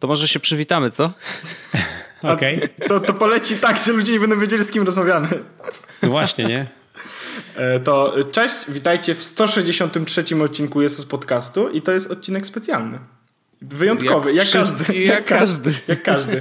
[0.00, 1.12] To może się przywitamy, co?
[2.22, 2.56] Okej.
[2.56, 2.88] Okay.
[2.88, 5.28] To, to poleci tak, że ludzie nie będą wiedzieli, z kim rozmawiamy.
[6.02, 6.66] No właśnie, nie?
[7.56, 12.98] E, to cześć, witajcie w 163 odcinku Jesus Podcastu i to jest odcinek specjalny.
[13.62, 14.94] Wyjątkowy, jak, jak każdy.
[14.94, 15.72] Jak, jak każdy.
[15.88, 16.38] Jak każdy.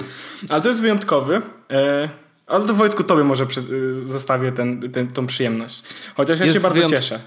[0.49, 1.41] Ale to jest wyjątkowy.
[1.71, 2.09] E,
[2.47, 3.45] ale to Wojtku, tobie może
[3.93, 5.83] zostawię ten, ten, tą przyjemność.
[6.15, 6.95] Chociaż ja jest się bardzo wyjątk...
[6.95, 7.19] cieszę.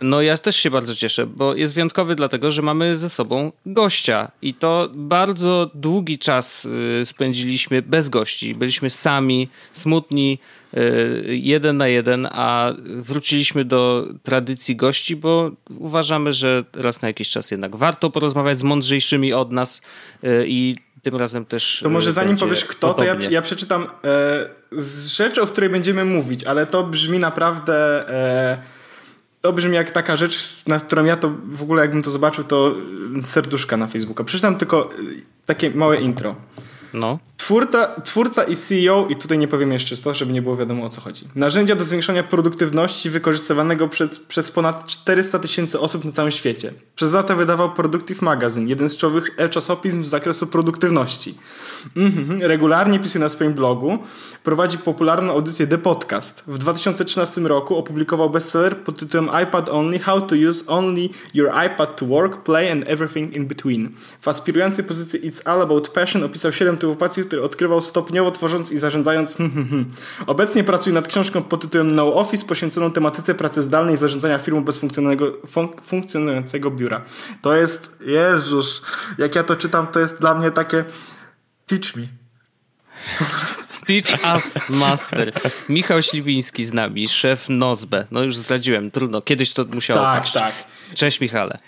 [0.00, 4.30] No ja też się bardzo cieszę, bo jest wyjątkowy dlatego, że mamy ze sobą gościa
[4.42, 6.64] i to bardzo długi czas
[7.00, 8.54] y, spędziliśmy bez gości.
[8.54, 10.38] Byliśmy sami, smutni,
[10.74, 17.30] y, jeden na jeden, a wróciliśmy do tradycji gości, bo uważamy, że raz na jakiś
[17.30, 19.80] czas jednak warto porozmawiać z mądrzejszymi od nas
[20.24, 21.80] y, i tym razem też.
[21.82, 23.16] To może zanim powiesz kto, podobnie.
[23.16, 28.08] to ja, ja przeczytam e, z rzeczy, o której będziemy mówić, ale to brzmi naprawdę.
[28.08, 28.77] E,
[29.48, 32.74] to brzmi jak taka rzecz, na którą ja to w ogóle jakbym to zobaczył, to
[33.24, 34.24] serduszka na Facebooka.
[34.24, 36.36] Przeczytam tylko y, takie małe intro.
[36.94, 37.18] No.
[37.36, 40.88] Twórca, twórca i CEO, i tutaj nie powiem jeszcze co, żeby nie było wiadomo o
[40.88, 41.28] co chodzi.
[41.34, 46.72] Narzędzia do zwiększania produktywności wykorzystywanego przed, przez ponad 400 tysięcy osób na całym świecie.
[46.94, 51.38] Przez lata wydawał Productive Magazine, jeden z czołowych e-czasopism z zakresu produktywności.
[51.96, 52.42] Mhm.
[52.42, 53.98] Regularnie pisuje na swoim blogu.
[54.44, 56.44] Prowadzi popularną audycję The Podcast.
[56.46, 61.96] W 2013 roku opublikował bestseller pod tytułem iPad Only How to Use Only Your iPad
[61.96, 63.90] to Work, Play and Everything in Between.
[64.20, 68.72] W aspirującej pozycji It's All About Passion opisał 7 typów pasji, które odkrywał stopniowo tworząc
[68.72, 69.36] i zarządzając.
[70.26, 74.64] Obecnie pracuje nad książką pod tytułem No Office poświęconą tematyce pracy zdalnej i zarządzania firmą
[74.64, 74.80] bez
[75.82, 77.04] funkcjonującego biura.
[77.42, 78.82] To jest, Jezus,
[79.18, 80.84] jak ja to czytam, to jest dla mnie takie
[81.66, 82.02] Teach me.
[83.86, 85.32] Teach us master.
[85.68, 88.06] Michał Śliwiński z nami, szef Nozbe.
[88.10, 89.22] No już zdradziłem, trudno.
[89.22, 90.32] Kiedyś to musiało Tak, paść.
[90.32, 90.54] tak.
[90.94, 91.58] Cześć Michale.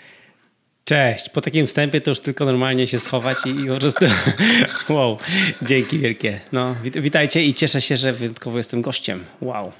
[0.91, 1.29] Cześć.
[1.29, 4.05] Po takim wstępie to już tylko normalnie się schować i, i po prostu
[4.89, 5.17] wow.
[5.61, 6.39] Dzięki wielkie.
[6.51, 9.23] No, witajcie i cieszę się, że wyjątkowo jestem gościem.
[9.41, 9.71] Wow.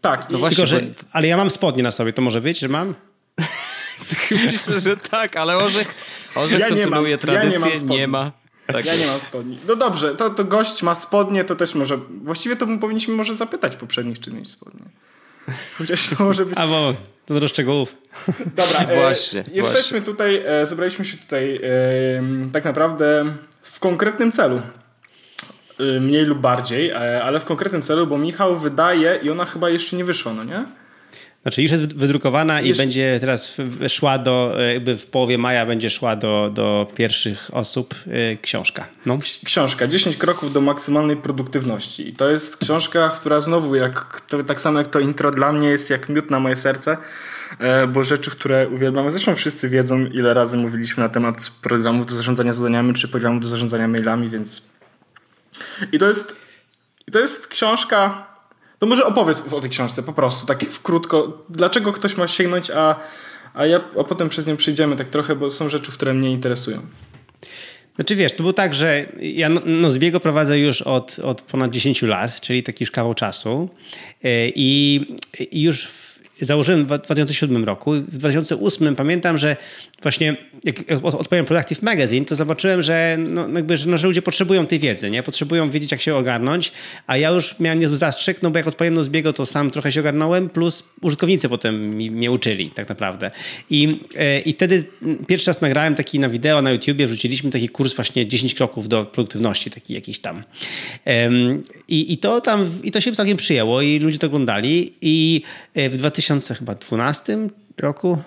[0.00, 0.30] Tak.
[0.30, 0.80] No właśnie, tylko, że,
[1.12, 2.94] ale ja mam spodnie na sobie, to może być, że mam?
[4.44, 5.94] Myślę, że tak, ale Orzech,
[6.34, 8.32] Orzech ja kontynuuje nie mam, tradycję, ja nie, nie ma.
[8.66, 9.04] Tak ja jest.
[9.04, 9.58] nie mam spodni.
[9.68, 11.98] No dobrze, to, to gość ma spodnie, to też może.
[12.22, 14.84] Właściwie to powinniśmy może zapytać poprzednich, czy mieć spodnie.
[15.78, 16.58] Chociaż to może być.
[16.58, 16.94] Albo
[17.26, 17.96] to do szczegółów.
[18.56, 20.02] Dobra, e, właśnie, jesteśmy właśnie.
[20.02, 21.60] tutaj, e, zebraliśmy się tutaj e,
[22.52, 23.24] tak naprawdę
[23.62, 24.62] w konkretnym celu.
[26.00, 30.04] Mniej lub bardziej, ale w konkretnym celu, bo Michał wydaje i ona chyba jeszcze nie
[30.04, 30.64] wyszła, no nie?
[31.42, 33.56] Znaczy już jest wydrukowana i będzie teraz
[33.88, 38.86] szła do, jakby w połowie maja będzie szła do, do pierwszych osób y, książka.
[39.06, 39.18] No.
[39.44, 42.08] Książka, 10 kroków do maksymalnej produktywności.
[42.08, 45.68] I to jest książka, która znowu, jak to, tak samo jak to intro dla mnie
[45.68, 46.96] jest jak miód na moje serce,
[47.58, 52.14] e, bo rzeczy, które uwielbiamy, zresztą wszyscy wiedzą, ile razy mówiliśmy na temat programów do
[52.14, 54.62] zarządzania zadaniami, czy programów do zarządzania mailami, więc
[55.92, 56.36] i to jest,
[57.06, 58.31] i to jest książka
[58.82, 61.44] to może opowiedz o tej książce po prostu, tak w krótko.
[61.48, 63.00] Dlaczego ktoś ma sięgnąć, a,
[63.54, 66.80] a, ja, a potem przez nią przyjdziemy tak trochę, bo są rzeczy, które mnie interesują.
[67.94, 72.02] Znaczy wiesz, to było tak, że ja no, Nozbiego prowadzę już od, od ponad 10
[72.02, 73.68] lat, czyli taki już kawał czasu
[74.22, 75.00] e, i,
[75.50, 76.11] i już w
[76.42, 77.92] założyłem w 2007 roku.
[77.92, 79.56] W 2008 pamiętam, że
[80.02, 84.66] właśnie jak odpowiem Productive Magazine, to zobaczyłem, że, no, jakby, że, no, że ludzie potrzebują
[84.66, 85.22] tej wiedzy, nie?
[85.22, 86.72] potrzebują wiedzieć, jak się ogarnąć,
[87.06, 89.92] a ja już miałem niezły zastrzyk, no bo jak odpowiem do zbiegu, to sam trochę
[89.92, 93.30] się ogarnąłem, plus użytkownicy potem mi, mnie uczyli tak naprawdę.
[93.70, 94.84] I, e, I wtedy
[95.26, 99.04] pierwszy raz nagrałem taki na wideo na YouTubie, wrzuciliśmy taki kurs właśnie 10 kroków do
[99.04, 100.42] produktywności, taki jakiś tam.
[101.88, 105.42] I, i to tam, i to się całkiem przyjęło i ludzie to oglądali i
[105.74, 105.96] e, w
[106.38, 107.38] 2012
[107.78, 108.18] roku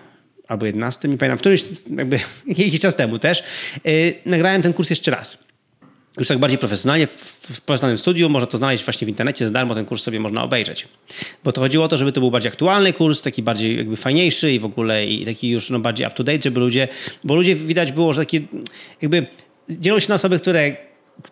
[0.48, 1.64] albo 11, nie pamiętam, w którymś
[1.98, 3.44] jakby jakiś czas temu też,
[3.86, 5.46] yy, nagrałem ten kurs jeszcze raz.
[6.18, 9.76] Już tak bardziej profesjonalnie, w, profesjonalnym studiu, można to znaleźć właśnie w internecie, za darmo
[9.76, 10.88] ten kurs sobie można obejrzeć.
[11.44, 14.52] Bo to chodziło o to, żeby to był bardziej aktualny kurs, taki bardziej jakby fajniejszy
[14.52, 16.88] i w ogóle i taki już no, bardziej up to date, żeby ludzie,
[17.24, 18.42] bo ludzie widać było, że takie
[19.02, 19.28] jakby
[19.70, 20.76] dzielą się na osoby, które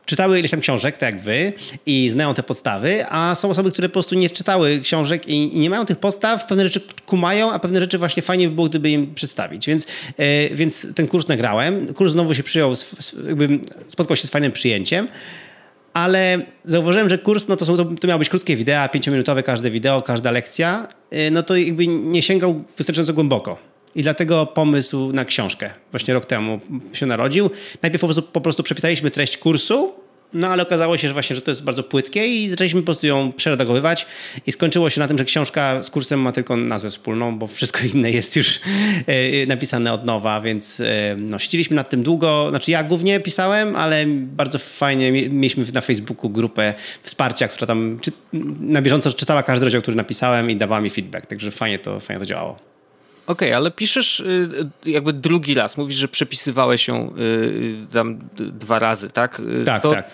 [0.06, 1.54] czytały ileś tam książek, tak jak wy,
[1.86, 5.70] i znają te podstawy, a są osoby, które po prostu nie czytały książek i, nie
[5.70, 9.14] mają tych podstaw, pewne rzeczy kumają, a pewne rzeczy właśnie fajnie by było, gdyby im
[9.16, 9.68] przedstawić.
[9.68, 9.88] Więc,
[10.18, 11.94] e, więc ten kurs nagrałem.
[11.94, 12.74] Kurs znowu się przyjął,
[13.28, 15.08] jakby spotkał się z fajnym przyjęciem.
[15.94, 19.72] Ale zauważyłem, że kurs, no to, są, to, to miało być krótkie wideo, pięciominutowe każde
[19.72, 23.73] wideo, każda lekcja, e, no to jakby nie sięgał wystarczająco głęboko.
[23.96, 26.60] I dlatego pomysł na książkę właśnie rok temu
[26.94, 27.50] się narodził.
[27.82, 30.04] Najpierw po prostu, po prostu przepisaliśmy treść kursu
[30.34, 33.08] no ale okazało się, że właśnie, że to jest bardzo płytkie i zaczęliśmy po prostu
[33.08, 34.06] ją przeredagowywać
[34.48, 37.80] i skończyło się na tym, że książka z kursem ma tylko nazwę wspólną, bo wszystko
[37.94, 38.60] inne jest już
[39.08, 43.76] e, napisane od nowa, więc e, no, siedzieliśmy nad tym długo, znaczy ja głównie pisałem,
[43.76, 46.74] ale bardzo fajnie mieliśmy na Facebooku grupę
[47.04, 48.12] wsparcia, która tam czy,
[48.60, 52.20] na bieżąco czytała każdy rozdział, który napisałem i dawała mi feedback, także fajnie to, fajnie
[52.20, 52.73] to działało.
[53.28, 55.78] Okej, okay, ale piszesz y, jakby drugi raz.
[55.78, 59.40] Mówisz, że przepisywałeś ją y, tam dwa razy, tak?
[59.40, 60.10] Y, tak, to, tak.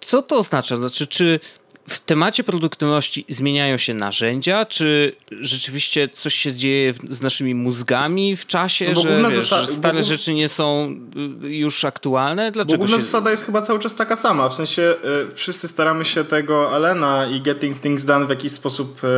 [0.00, 0.76] Co to oznacza?
[0.76, 1.40] Znaczy, czy
[1.88, 8.46] w temacie produktywności zmieniają się narzędzia, czy rzeczywiście coś się dzieje z naszymi mózgami w
[8.46, 10.96] czasie, no że, wiesz, że stare bo, rzeczy nie są
[11.44, 12.52] y, już aktualne?
[12.52, 13.02] Dlaczego bo główna się...
[13.02, 14.94] zasada jest chyba cały czas taka sama, w sensie
[15.30, 19.08] y, wszyscy staramy się tego Alena i Getting Things Done w jakiś sposób y,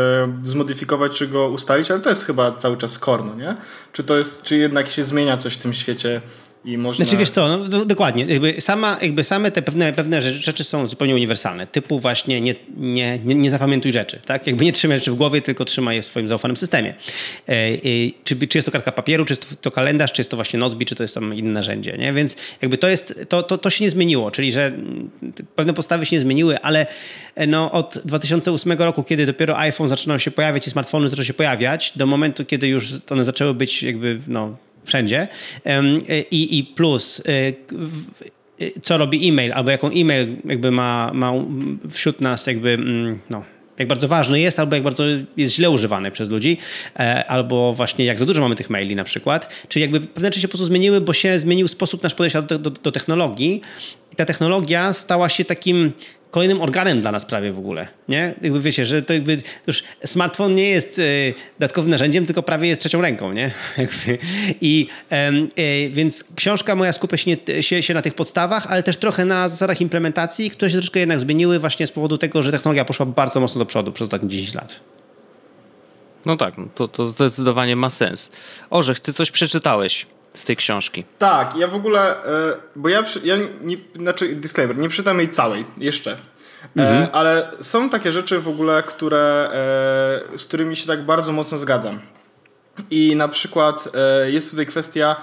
[0.42, 3.56] zmodyfikować, czy go ustalić, ale to jest chyba cały czas korno, nie?
[3.92, 6.20] Czy to jest, czy jednak się zmienia coś w tym świecie
[6.64, 7.04] i można...
[7.04, 8.24] Znaczy wiesz co, no, dokładnie.
[8.24, 11.66] Jakby, sama, jakby same te pewne, pewne rzeczy są zupełnie uniwersalne.
[11.66, 14.20] Typu właśnie nie, nie, nie, nie zapamiętuj rzeczy.
[14.26, 14.46] Tak?
[14.46, 16.94] Jakby nie trzymaj rzeczy w głowie, tylko trzymaj je w swoim zaufanym systemie.
[17.48, 17.78] E, e,
[18.24, 20.86] czy, czy jest to kartka papieru, czy jest to kalendarz, czy jest to właśnie Nozbi,
[20.86, 21.96] czy to jest tam inne narzędzie.
[21.98, 22.12] Nie?
[22.12, 24.30] Więc jakby to jest, to, to, to się nie zmieniło.
[24.30, 24.72] Czyli, że
[25.56, 26.86] pewne postawy się nie zmieniły, ale
[27.34, 31.34] e, no, od 2008 roku, kiedy dopiero iPhone zaczynał się pojawiać i smartfony zaczęły się
[31.34, 34.56] pojawiać, do momentu, kiedy już one zaczęły być jakby no,
[34.88, 35.28] wszędzie.
[36.30, 37.54] I, i plus y,
[38.82, 41.32] co robi e-mail, albo jaką e-mail jakby ma, ma
[41.90, 43.44] wśród nas jakby, mm, no,
[43.78, 45.04] jak bardzo ważny jest, albo jak bardzo
[45.36, 46.58] jest źle używany przez ludzi,
[46.98, 49.66] e, albo właśnie jak za dużo mamy tych maili na przykład.
[49.68, 52.58] Czyli jakby pewne rzeczy się po prostu zmieniły, bo się zmienił sposób nasz podejścia do,
[52.58, 53.60] do, do technologii.
[54.12, 55.92] I ta technologia stała się takim
[56.30, 58.34] kolejnym organem dla nas prawie w ogóle, nie?
[58.42, 62.80] Jakby wiecie, że to jakby już smartfon nie jest y, dodatkowym narzędziem, tylko prawie jest
[62.80, 63.50] trzecią ręką, nie?
[64.60, 64.88] I
[65.58, 69.48] y, więc książka moja skupia się, się, się, na tych podstawach, ale też trochę na
[69.48, 73.40] zasadach implementacji, które się troszkę jednak zmieniły właśnie z powodu tego, że technologia poszła bardzo
[73.40, 74.80] mocno do przodu przez ostatnie 10 lat.
[76.26, 78.30] No tak, no to, to zdecydowanie ma sens.
[78.70, 81.04] Orzech, ty coś przeczytałeś z tej książki.
[81.18, 85.66] Tak, ja w ogóle, e, bo ja, ja nie, znaczy disclaimer, nie przeczytam jej całej
[85.76, 86.12] jeszcze.
[86.12, 86.16] E,
[86.74, 87.08] mhm.
[87.12, 89.50] Ale są takie rzeczy w ogóle, które,
[90.34, 92.00] e, z którymi się tak bardzo mocno zgadzam.
[92.90, 93.88] I na przykład
[94.26, 95.16] jest tutaj kwestia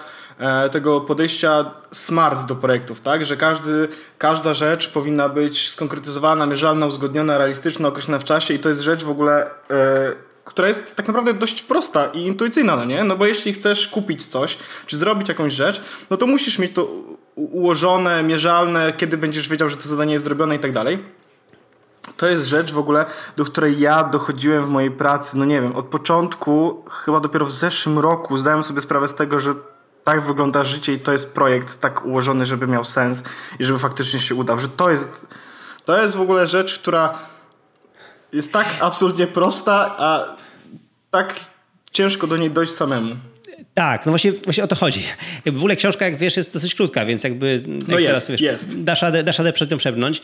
[0.72, 3.26] tego podejścia smart do projektów, tak?
[3.26, 3.88] Że każdy,
[4.18, 9.04] każda rzecz powinna być skonkretyzowana, mierzalna, uzgodniona, realistyczna, określona w czasie i to jest rzecz
[9.04, 9.50] w ogóle
[10.46, 13.04] która jest tak naprawdę dość prosta i intuicyjna, no nie?
[13.04, 16.88] No bo jeśli chcesz kupić coś, czy zrobić jakąś rzecz, no to musisz mieć to
[17.36, 21.04] ułożone, mierzalne, kiedy będziesz wiedział, że to zadanie jest zrobione i tak dalej.
[22.18, 23.06] To jest rzecz w ogóle,
[23.36, 27.52] do której ja dochodziłem w mojej pracy, no nie wiem, od początku, chyba dopiero w
[27.52, 29.54] zeszłym roku zdałem sobie sprawę z tego, że
[30.04, 33.24] tak wygląda życie i to jest projekt tak ułożony, żeby miał sens
[33.60, 35.28] i żeby faktycznie się udał, że to jest,
[35.86, 37.20] to jest w ogóle rzecz, która
[38.36, 40.38] jest tak absolutnie prosta, a
[41.12, 41.40] tak
[41.92, 43.16] ciężko do niej dojść samemu.
[43.74, 45.04] Tak, no właśnie, właśnie o to chodzi.
[45.46, 48.42] W ogóle książka, jak wiesz, jest dosyć krótka, więc jakby jak no jest, teraz wiesz,
[48.42, 48.84] jest.
[48.84, 50.22] Dasz, radę, dasz radę przez nią przebrnąć,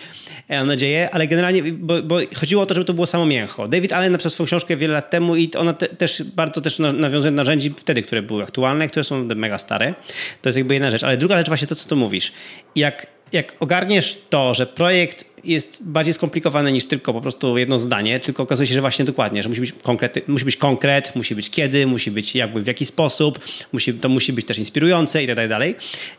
[0.47, 3.67] e, mam nadzieję, ale generalnie, bo, bo, chodziło o to, żeby to było samo mięcho.
[3.67, 7.31] David Allen napisał swoją książkę wiele lat temu i ona te, też bardzo też nawiązuje
[7.31, 9.93] do narzędzi wtedy, które były aktualne, które są mega stare.
[10.41, 11.03] To jest jakby jedna rzecz.
[11.03, 12.31] Ale druga rzecz właśnie to, co tu mówisz.
[12.75, 18.19] Jak, jak ogarniesz to, że projekt jest bardziej skomplikowany niż tylko po prostu jedno zdanie,
[18.19, 21.49] tylko okazuje się, że właśnie dokładnie, że musi być, konkrety, musi być konkret, musi być
[21.49, 23.39] kiedy, musi być jakby w jaki sposób,
[23.71, 25.75] musi, to musi być też inspirujące i tak dalej,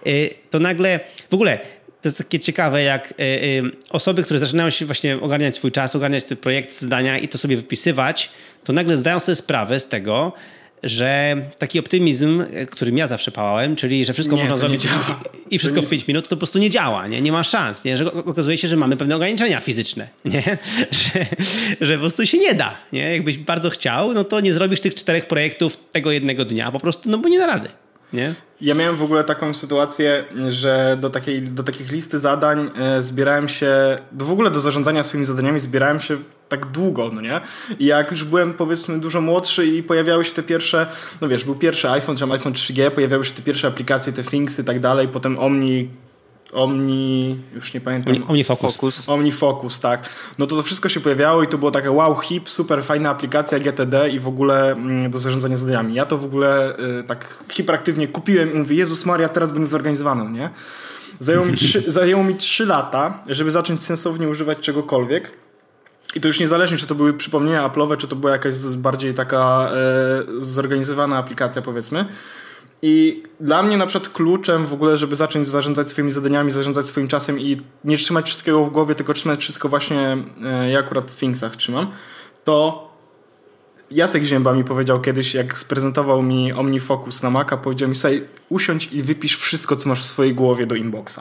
[0.06, 1.00] y, to nagle
[1.30, 1.58] w ogóle
[2.02, 5.96] to jest takie ciekawe, jak y, y, osoby, które zaczynają się właśnie ogarniać swój czas,
[5.96, 8.30] ogarniać te projekty, zdania i to sobie wypisywać,
[8.64, 10.32] to nagle zdają sobie sprawę z tego,
[10.82, 14.86] że taki optymizm, którym ja zawsze pałałem, czyli że wszystko nie, można zrobić
[15.50, 17.96] i wszystko w 5 minut, to po prostu nie działa, nie, nie ma szans, nie?
[17.96, 20.42] że okazuje się, że mamy pewne ograniczenia fizyczne, nie?
[20.90, 21.26] Że,
[21.80, 22.76] że po prostu się nie da.
[22.92, 23.12] Nie?
[23.12, 27.10] Jakbyś bardzo chciał, no to nie zrobisz tych czterech projektów tego jednego dnia, po prostu,
[27.10, 27.68] no bo nie da rady.
[28.12, 28.34] Nie?
[28.60, 33.48] Ja miałem w ogóle taką sytuację, że do, takiej, do takich listy zadań e, zbierałem
[33.48, 36.16] się, w ogóle do zarządzania swoimi zadaniami zbierałem się
[36.52, 37.40] tak długo, no nie?
[37.78, 40.86] I jak już byłem powiedzmy dużo młodszy i pojawiały się te pierwsze,
[41.20, 44.62] no wiesz, był pierwszy iPhone, czy iPhone 3G, pojawiały się te pierwsze aplikacje, te Thingsy
[44.62, 45.88] i tak dalej, potem Omni
[46.52, 48.24] Omni, już nie pamiętam.
[48.28, 48.72] OmniFocus.
[48.72, 49.08] Focus.
[49.08, 50.08] OmniFocus, tak.
[50.38, 53.58] No to to wszystko się pojawiało i to było takie wow, hip, super fajna aplikacja
[53.58, 55.94] GTD i w ogóle mm, do zarządzania zadaniami.
[55.94, 60.30] Ja to w ogóle y, tak hiperaktywnie kupiłem i mówię, Jezus Maria, teraz będę zorganizowany,
[60.30, 60.50] nie?
[61.18, 65.30] Zajęło mi, trzy, zajęło mi trzy lata, żeby zacząć sensownie używać czegokolwiek.
[66.14, 69.70] I to już niezależnie, czy to były przypomnienia Apple'owe, czy to była jakaś bardziej taka
[69.72, 72.06] e, zorganizowana aplikacja, powiedzmy.
[72.82, 77.08] I dla mnie na przykład kluczem w ogóle, żeby zacząć zarządzać swoimi zadaniami, zarządzać swoim
[77.08, 81.16] czasem i nie trzymać wszystkiego w głowie, tylko trzymać wszystko właśnie, e, ja akurat w
[81.16, 81.86] Thingsach trzymam,
[82.44, 82.88] to
[83.90, 88.88] Jacek Zięba mi powiedział kiedyś, jak sprezentował mi OmniFocus na Maca, powiedział mi sobie, usiądź
[88.92, 91.20] i wypisz wszystko, co masz w swojej głowie do inboxa.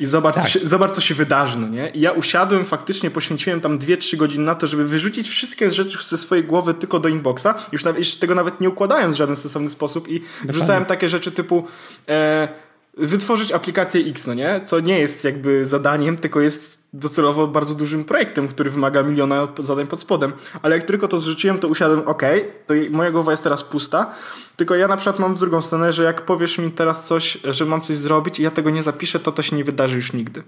[0.00, 0.44] I zobacz, tak.
[0.44, 1.88] co się, zobacz, co się wydarzy, no nie?
[1.88, 6.18] I ja usiadłem, faktycznie poświęciłem tam 2-3 godziny na to, żeby wyrzucić wszystkie rzeczy ze
[6.18, 9.70] swojej głowy tylko do inboxa, już, nawet, już tego nawet nie układając w żaden stosowny
[9.70, 11.64] sposób i wrzucałem takie rzeczy typu
[12.08, 12.48] e,
[12.96, 14.60] wytworzyć aplikację X, no nie?
[14.64, 19.86] Co nie jest jakby zadaniem, tylko jest docelowo bardzo dużym projektem, który wymaga miliona zadań
[19.86, 20.32] pod spodem.
[20.62, 22.22] Ale jak tylko to zrzuciłem, to usiadłem, ok,
[22.66, 24.14] to moja głowa jest teraz pusta,
[24.56, 27.80] tylko ja na przykład mam drugą stronę, że jak powiesz mi teraz coś, że mam
[27.80, 30.42] coś zrobić i ja tego nie zapiszę, to to się nie wydarzy już nigdy.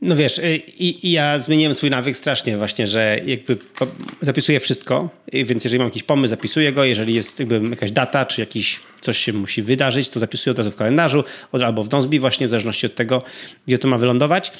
[0.00, 3.58] No wiesz, y, i, i, ja zmieniłem swój nawyk strasznie właśnie, że jakby
[4.20, 8.40] zapisuję wszystko, więc jeżeli mam jakiś pomysł, zapisuję go, jeżeli jest jakby jakaś data, czy
[8.40, 12.46] jakiś coś się musi wydarzyć, to zapisuję od razu w kalendarzu albo w Nozbi właśnie,
[12.46, 13.22] w zależności od tego,
[13.66, 14.52] gdzie to ma wylądować.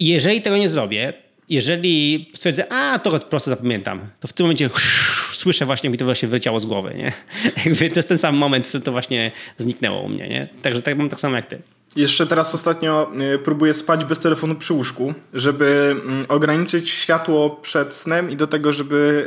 [0.00, 1.12] Jeżeli tego nie zrobię,
[1.48, 4.70] jeżeli stwierdzę, a to po prostu zapamiętam, to w tym momencie
[5.32, 7.12] słyszę właśnie, mi to właśnie wyleciało z głowy, nie?
[7.66, 10.48] Jakby to jest ten sam moment, to właśnie zniknęło u mnie, nie?
[10.62, 11.58] Także tak mam tak samo jak ty.
[11.96, 17.94] Jeszcze teraz ostatnio y, próbuję spać bez telefonu przy łóżku, żeby mm, ograniczyć światło przed
[17.94, 19.26] snem i do tego, żeby,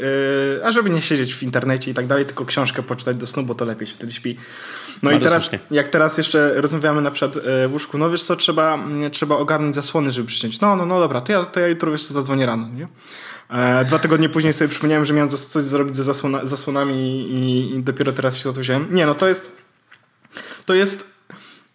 [0.59, 3.43] y, a żeby nie siedzieć w internecie i tak dalej, tylko książkę poczytać do snu,
[3.43, 4.37] bo to lepiej się wtedy śpi.
[5.03, 5.59] No Bardzo i teraz, słusznie.
[5.71, 9.35] jak teraz jeszcze rozmawiamy na przykład y, w łóżku, no wiesz co, trzeba, mm, trzeba
[9.35, 10.61] ogarnąć zasłony, żeby przyciąć.
[10.61, 12.87] No, no, no dobra, to ja, to ja jutro wiesz co, zadzwonię rano, nie?
[13.49, 16.95] E, dwa tygodnie później sobie przypomniałem, że miałem coś zrobić ze zasłona, zasłonami
[17.31, 18.87] i, i dopiero teraz się to wziąłem.
[18.91, 19.57] Nie, no to jest
[20.65, 21.16] to jest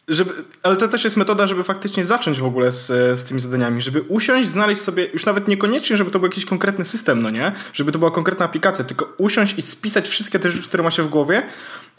[0.09, 0.32] żeby,
[0.62, 2.87] ale to też jest metoda, żeby faktycznie zacząć w ogóle z,
[3.21, 6.85] z tymi zadaniami, żeby usiąść, znaleźć sobie, już nawet niekoniecznie, żeby to był jakiś konkretny
[6.85, 7.52] system, no nie?
[7.73, 11.02] Żeby to była konkretna aplikacja, tylko usiąść i spisać wszystkie te rzeczy, które ma się
[11.02, 11.42] w głowie,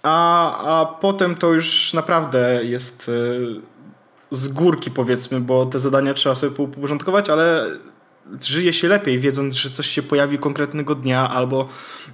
[0.04, 3.74] a, a potem to już naprawdę jest e,
[4.32, 7.66] z górki powiedzmy, bo te zadania trzeba sobie uporządkować, ale
[8.42, 11.70] żyje się lepiej, wiedząc, że coś się pojawi konkretnego dnia, albo,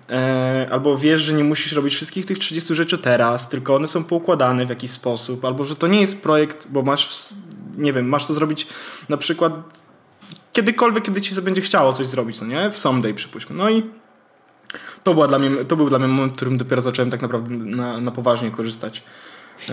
[0.10, 4.04] e, albo wiesz, że nie musisz robić wszystkich tych 30 rzeczy teraz, tylko one są
[4.04, 7.30] poukładane w jakiś sposób, albo że to nie jest projekt, bo masz,
[7.78, 8.68] nie wiem, masz to zrobić
[9.10, 9.54] na przykład
[10.54, 12.72] kiedykolwiek, kiedy ci będzie chciało coś zrobić, no nie?
[12.72, 13.56] W someday przypuśćmy.
[13.56, 13.84] No i
[15.04, 17.56] to, była dla mnie, to był dla mnie moment, w którym dopiero zacząłem tak naprawdę
[17.56, 19.04] na, na poważnie korzystać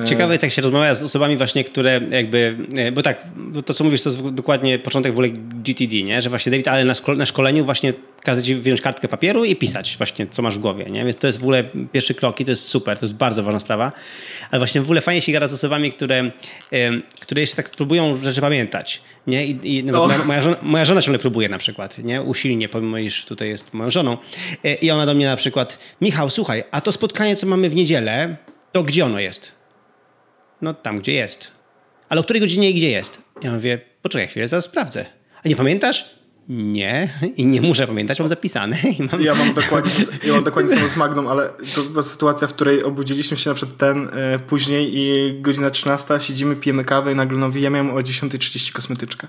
[0.05, 3.25] Ciekawe jest, jak się rozmawia z osobami właśnie, które jakby, e, bo tak,
[3.67, 5.29] to co mówisz, to jest dokładnie początek w ogóle
[5.65, 6.23] GTD, nie?
[6.23, 7.93] że właśnie David ale na, na szkoleniu właśnie
[8.27, 11.05] każe ci wziąć kartkę papieru i pisać właśnie, co masz w głowie, nie?
[11.05, 13.61] Więc to jest w ogóle pierwszy krok i to jest super, to jest bardzo ważna
[13.61, 13.93] sprawa.
[14.51, 16.31] Ale właśnie w ogóle fajnie się gada z osobami, które,
[17.21, 19.47] które jeszcze tak próbują rzeczy pamiętać, nie?
[19.47, 22.23] I, i no, moja, moja, żona, moja żona ciągle próbuje na przykład, nie?
[22.23, 24.17] Usilnie, pomimo iż tutaj jest moją żoną.
[24.65, 27.75] E, I ona do mnie na przykład, Michał, słuchaj, a to spotkanie, co mamy w
[27.75, 28.37] niedzielę,
[28.73, 29.56] to gdzie ono jest?
[30.63, 31.53] No tam, gdzie jest.
[32.09, 33.23] Ale o której godzinie i gdzie jest?
[33.43, 35.07] Ja mówię, poczekaj chwilę, zaraz sprawdzę.
[35.45, 36.17] A nie pamiętasz?
[36.49, 38.77] Nie, i nie muszę pamiętać, mam zapisane.
[39.13, 39.23] Mam...
[39.23, 39.93] Ja mam dokładnie,
[40.27, 43.55] ja mam dokładnie samo z Magną, ale to była sytuacja, w której obudziliśmy się na
[43.55, 47.91] przykład ten e, później i godzina 13, siedzimy, pijemy kawę i nagle no ja miałem
[47.91, 49.27] o 10.30 kosmetyczkę.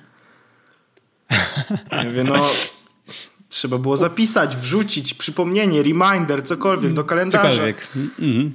[1.92, 2.50] Ja mówię, no
[3.50, 7.50] trzeba było zapisać, wrzucić, przypomnienie, reminder, cokolwiek do kalendarza.
[7.50, 7.88] Cokolwiek.
[7.96, 8.50] -hmm.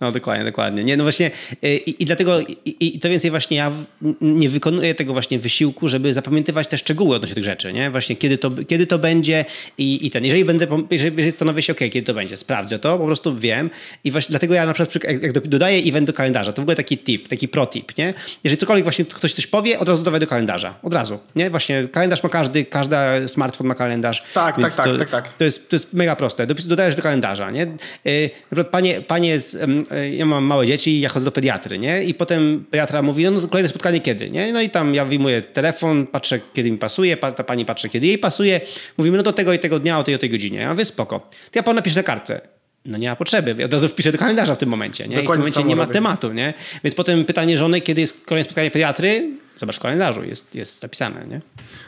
[0.00, 0.84] No dokładnie, dokładnie.
[0.84, 1.30] Nie, no właśnie
[1.64, 3.72] y, i, i dlatego i, i to więcej właśnie ja
[4.20, 7.90] nie wykonuję tego właśnie wysiłku, żeby zapamiętywać te szczegóły odnośnie tych rzeczy, nie?
[7.90, 9.44] Właśnie kiedy to, kiedy to będzie
[9.78, 10.24] i, i ten.
[10.24, 13.70] Jeżeli będę, jeżeli, jeżeli stanowię się, ok, kiedy to będzie, sprawdzę to, po prostu wiem
[14.04, 16.98] i właśnie dlatego ja na przykład jak dodaję event do kalendarza, to w ogóle taki
[16.98, 18.14] tip, taki pro tip, nie?
[18.44, 20.74] Jeżeli cokolwiek właśnie ktoś coś powie, od razu dodawaj do kalendarza.
[20.82, 21.50] Od razu, nie?
[21.50, 24.22] Właśnie kalendarz ma każdy, każda smartfon ma kalendarz.
[24.34, 25.32] Tak, tak, tak, to, tak, tak.
[25.32, 26.46] To jest, to jest mega proste.
[26.46, 27.60] Dodajesz do kalendarza, nie?
[27.60, 29.56] Yy, na przykład panie, panie z
[30.12, 32.02] ja mam małe dzieci i ja chodzę do pediatry, nie?
[32.02, 34.52] I potem pediatra mówi, no, no kolejne spotkanie kiedy, nie?
[34.52, 38.18] No i tam ja wyjmuję telefon, patrzę kiedy mi pasuje, ta pani patrzy kiedy jej
[38.18, 38.60] pasuje.
[38.98, 40.58] Mówimy, no do tego i tego dnia, o tej o tej godzinie.
[40.58, 41.18] Ja mówię, spoko.
[41.20, 42.57] To ja pan napiszę na kartce.
[42.88, 43.54] No nie ma potrzeby.
[43.58, 45.22] Ja od razu wpiszę do kalendarza w tym momencie, nie?
[45.22, 45.92] I w tym momencie nie ma robię.
[45.92, 46.54] tematu, nie?
[46.84, 51.26] Więc potem pytanie żony, kiedy jest kolejne spotkanie pediatry, zobacz w kalendarzu, jest, jest zapisane,
[51.26, 51.40] nie?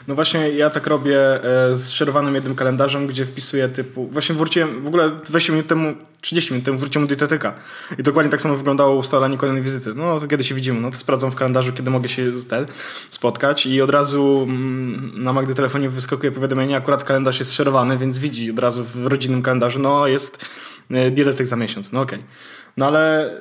[0.07, 4.07] No właśnie ja tak robię e, z szerowanym jednym kalendarzem, gdzie wpisuję typu...
[4.07, 7.53] Właśnie wróciłem, w ogóle 20 minut temu, 30 minut temu wróciłem do dietetyka.
[7.99, 9.93] I dokładnie tak samo wyglądało ustalanie kolejnej wizyty.
[9.95, 10.81] No to kiedy się widzimy?
[10.81, 12.65] No to sprawdzam w kalendarzu, kiedy mogę się ten,
[13.09, 18.19] spotkać i od razu mm, na Magdy telefonie wyskakuje powiadomienie, akurat kalendarz jest szerowany, więc
[18.19, 20.45] widzi od razu w rodzinnym kalendarzu, no jest
[20.93, 22.19] e, dietetyk za miesiąc, no okej.
[22.19, 22.29] Okay.
[22.77, 23.31] No ale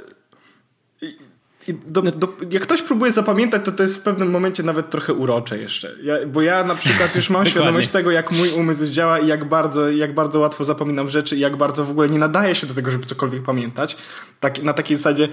[1.87, 5.59] do, do, jak ktoś próbuje zapamiętać, to to jest w pewnym momencie nawet trochę urocze
[5.59, 5.97] jeszcze.
[6.03, 9.45] Ja, bo ja na przykład już mam świadomość tego, jak mój umysł działa i jak
[9.45, 12.75] bardzo, jak bardzo łatwo zapominam rzeczy i jak bardzo w ogóle nie nadaje się do
[12.75, 13.97] tego, żeby cokolwiek pamiętać.
[14.41, 15.29] Tak, na takiej zasadzie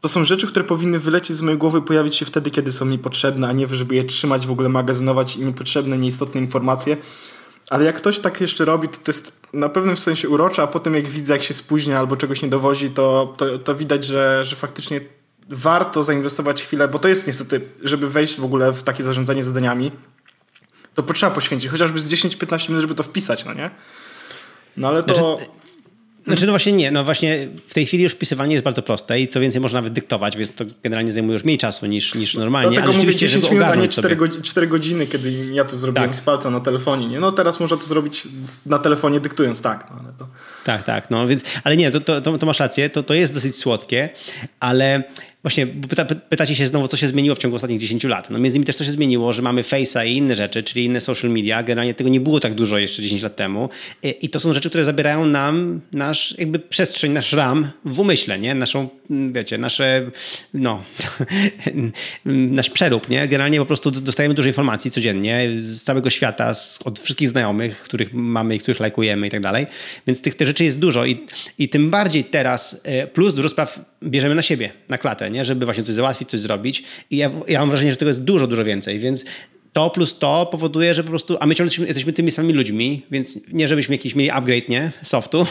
[0.00, 2.84] to są rzeczy, które powinny wylecieć z mojej głowy i pojawić się wtedy, kiedy są
[2.84, 6.96] mi potrzebne, a nie żeby je trzymać, w ogóle magazynować i niepotrzebne, nieistotne informacje.
[7.70, 10.94] Ale jak ktoś tak jeszcze robi, to to jest na pewnym sensie urocze, a potem
[10.94, 14.56] jak widzę, jak się spóźnia albo czegoś nie dowozi, to, to, to widać, że, że
[14.56, 15.00] faktycznie
[15.48, 19.92] warto zainwestować chwilę, bo to jest niestety, żeby wejść w ogóle w takie zarządzanie zadaniami,
[20.94, 23.70] to potrzeba poświęcić chociażby z 10-15 minut, żeby to wpisać, no nie?
[24.76, 25.14] No ale to...
[25.36, 25.61] Znaczy,
[26.26, 29.28] znaczy, no właśnie nie, no właśnie w tej chwili już wpisywanie jest bardzo proste i
[29.28, 32.70] co więcej można nawet dyktować, więc to generalnie zajmuje już mniej czasu niż, niż normalnie.
[32.70, 36.10] Dlatego ale mówię 10 minut, a nie 4, godziny, 4 godziny, kiedy ja to zrobiłem
[36.10, 36.16] tak.
[36.16, 37.08] z palca na telefonie.
[37.08, 37.20] Nie?
[37.20, 38.28] No teraz można to zrobić
[38.66, 39.86] na telefonie dyktując, tak.
[39.90, 40.26] No, ale to...
[40.64, 43.56] Tak, tak, no więc, ale nie, to, to, to masz rację, to, to jest dosyć
[43.56, 44.08] słodkie,
[44.60, 45.02] ale
[45.42, 48.30] Właśnie pyta, pytacie się znowu, co się zmieniło w ciągu ostatnich 10 lat.
[48.30, 51.00] No między innymi też to się zmieniło, że mamy Face'a i inne rzeczy, czyli inne
[51.00, 51.62] social media.
[51.62, 53.68] Generalnie tego nie było tak dużo jeszcze 10 lat temu.
[54.22, 58.54] I, to są rzeczy, które zabierają nam nasz jakby przestrzeń, nasz RAM w umyśle, nie?
[58.54, 58.88] Naszą,
[59.32, 60.10] wiecie, nasze,
[60.54, 60.82] no,
[62.24, 63.28] nasz przerób, nie?
[63.28, 68.14] Generalnie po prostu dostajemy dużo informacji codziennie z całego świata, z, od wszystkich znajomych, których
[68.14, 69.66] mamy i których lajkujemy i tak dalej.
[70.06, 71.26] Więc tych, tych rzeczy jest dużo i,
[71.58, 75.44] i tym bardziej teraz, e, plus dużo spraw bierzemy na siebie, na klatę, nie?
[75.44, 76.84] żeby właśnie coś załatwić, coś zrobić.
[77.10, 79.24] I ja, ja mam wrażenie, że tego jest dużo, dużo więcej, więc
[79.72, 83.02] to plus to powoduje, że po prostu, a my ciągle jesteśmy, jesteśmy tymi samymi ludźmi,
[83.10, 85.46] więc nie żebyśmy jakiś mieli upgrade, nie, softu,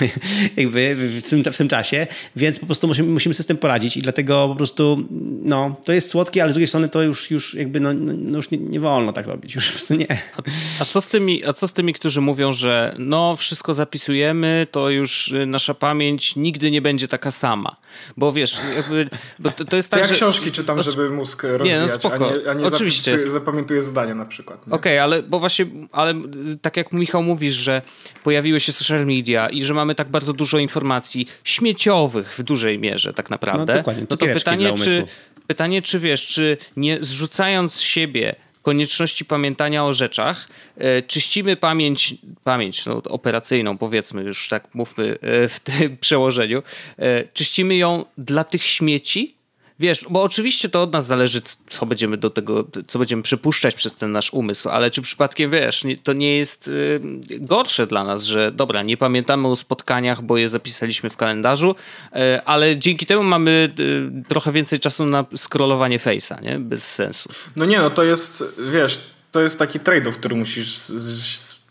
[0.56, 3.96] jakby w tym, w tym czasie, więc po prostu musimy, musimy sobie z tym poradzić
[3.96, 5.04] i dlatego po prostu,
[5.42, 8.38] no, to jest słodkie, ale z drugiej strony to już, już jakby, no, no, no
[8.38, 10.12] już nie, nie, wolno tak robić, już po prostu nie.
[10.12, 10.42] A,
[10.80, 14.90] a, co z tymi, a co z tymi, którzy mówią, że no, wszystko zapisujemy, to
[14.90, 17.76] już y, nasza pamięć nigdy nie będzie taka sama,
[18.16, 20.14] bo wiesz, jakby, bo to, to jest tak, ja że...
[20.14, 22.30] książki czytam, żeby mózg rozwijać, nie, no spoko.
[22.30, 23.30] a nie, a nie Oczywiście.
[23.30, 24.58] zapamiętać zapamiętuje zdania na przykład.
[24.62, 26.14] Okej, okay, ale bo właśnie, ale
[26.62, 27.82] tak jak Michał mówisz, że
[28.24, 33.12] pojawiły się social media i że mamy tak bardzo dużo informacji śmieciowych w dużej mierze
[33.14, 33.72] tak naprawdę.
[33.72, 35.06] No, dokładnie, no to pytanie czy,
[35.46, 42.14] pytanie, czy wiesz, czy nie zrzucając siebie konieczności pamiętania o rzeczach, e, czyścimy pamięć,
[42.44, 46.62] pamięć no, operacyjną, powiedzmy, już tak mówmy e, w tym przełożeniu,
[46.98, 49.41] e, czyścimy ją dla tych śmieci,
[49.82, 53.94] Wiesz, bo oczywiście to od nas zależy, co będziemy do tego, co będziemy przypuszczać przez
[53.94, 58.52] ten nasz umysł, ale czy przypadkiem, wiesz, to nie jest y, gorsze dla nas, że
[58.52, 63.72] dobra, nie pamiętamy o spotkaniach, bo je zapisaliśmy w kalendarzu, y, ale dzięki temu mamy
[63.78, 66.58] y, trochę więcej czasu na scrollowanie face'a, nie?
[66.60, 67.28] Bez sensu.
[67.56, 69.00] No nie, no to jest, wiesz,
[69.32, 70.78] to jest taki trade-off, który musisz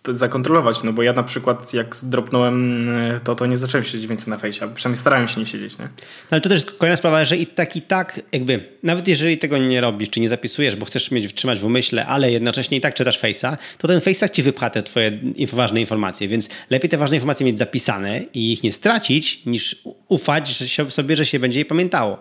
[0.08, 4.30] zakontrolować, no bo ja na przykład jak zdropnąłem e, to, to nie zacząłem siedzieć więcej
[4.30, 5.86] na fejsie, przynajmniej starałem się nie siedzieć, nie?
[5.86, 5.92] No
[6.32, 9.82] ale to też kolejna sprawa, że i tak i tak jakby, nawet jeżeli tego nie
[9.82, 13.20] robisz, czy nie zapisujesz, bo chcesz mieć trzymać w umyśle, ale jednocześnie i tak czytasz
[13.20, 15.20] fejsa, to ten fejs tak ci wypcha te twoje
[15.54, 19.76] ważne informacje, więc lepiej te ważne informacje mieć zapisane i ich nie stracić, niż
[20.08, 22.18] ufać że sobie, że się będzie je pamiętało.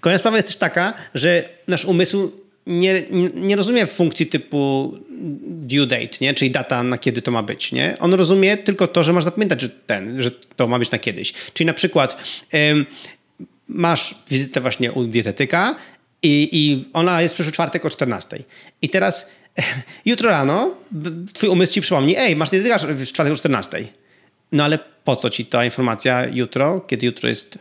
[0.00, 3.02] Kolejna sprawa jest też taka, że nasz umysł nie,
[3.34, 4.92] nie rozumie funkcji typu
[5.46, 6.34] due date, nie?
[6.34, 7.72] czyli data na kiedy to ma być.
[7.72, 7.96] Nie?
[7.98, 11.32] On rozumie tylko to, że masz zapamiętać, że, ten, że to ma być na kiedyś.
[11.32, 12.16] Czyli na przykład
[13.68, 15.76] masz wizytę właśnie u dietetyka
[16.22, 18.42] i, i ona jest w przyszły czwartek o 14.
[18.82, 19.30] I teraz
[20.04, 20.74] jutro rano
[21.32, 23.84] twój umysł ci przypomni, ej, masz dietetyka w czwartek o 14.
[24.52, 27.58] No ale po co ci ta informacja jutro, kiedy jutro jest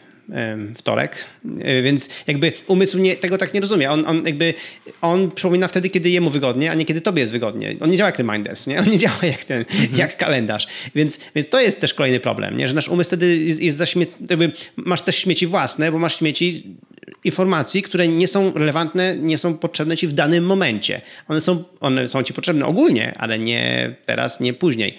[0.75, 1.25] wtorek,
[1.59, 3.91] e, więc jakby umysł nie, tego tak nie rozumie.
[3.91, 4.53] On, on jakby,
[5.01, 7.75] on przypomina wtedy, kiedy jemu wygodnie, a nie kiedy tobie jest wygodnie.
[7.79, 8.79] On nie działa jak reminders, nie?
[8.79, 9.89] On nie działa jak ten, mhm.
[9.95, 10.67] jak kalendarz.
[10.95, 12.67] Więc, więc to jest też kolejny problem, nie?
[12.67, 13.95] Że nasz umysł wtedy jest, jest
[14.29, 16.75] jakby masz też śmieci własne, bo masz śmieci
[17.23, 21.01] informacji, które nie są relevantne, nie są potrzebne ci w danym momencie.
[21.27, 24.97] One są, one są ci potrzebne ogólnie, ale nie teraz, nie później.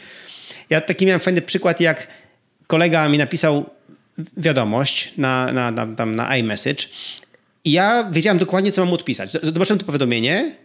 [0.71, 2.07] Ja taki miałem fajny przykład, jak
[2.67, 3.76] kolega mi napisał
[4.37, 6.89] wiadomość na, na, na, tam na iMessage
[7.65, 9.31] i ja wiedziałem dokładnie, co mam odpisać.
[9.31, 10.57] Zobaczyłem to powiadomienie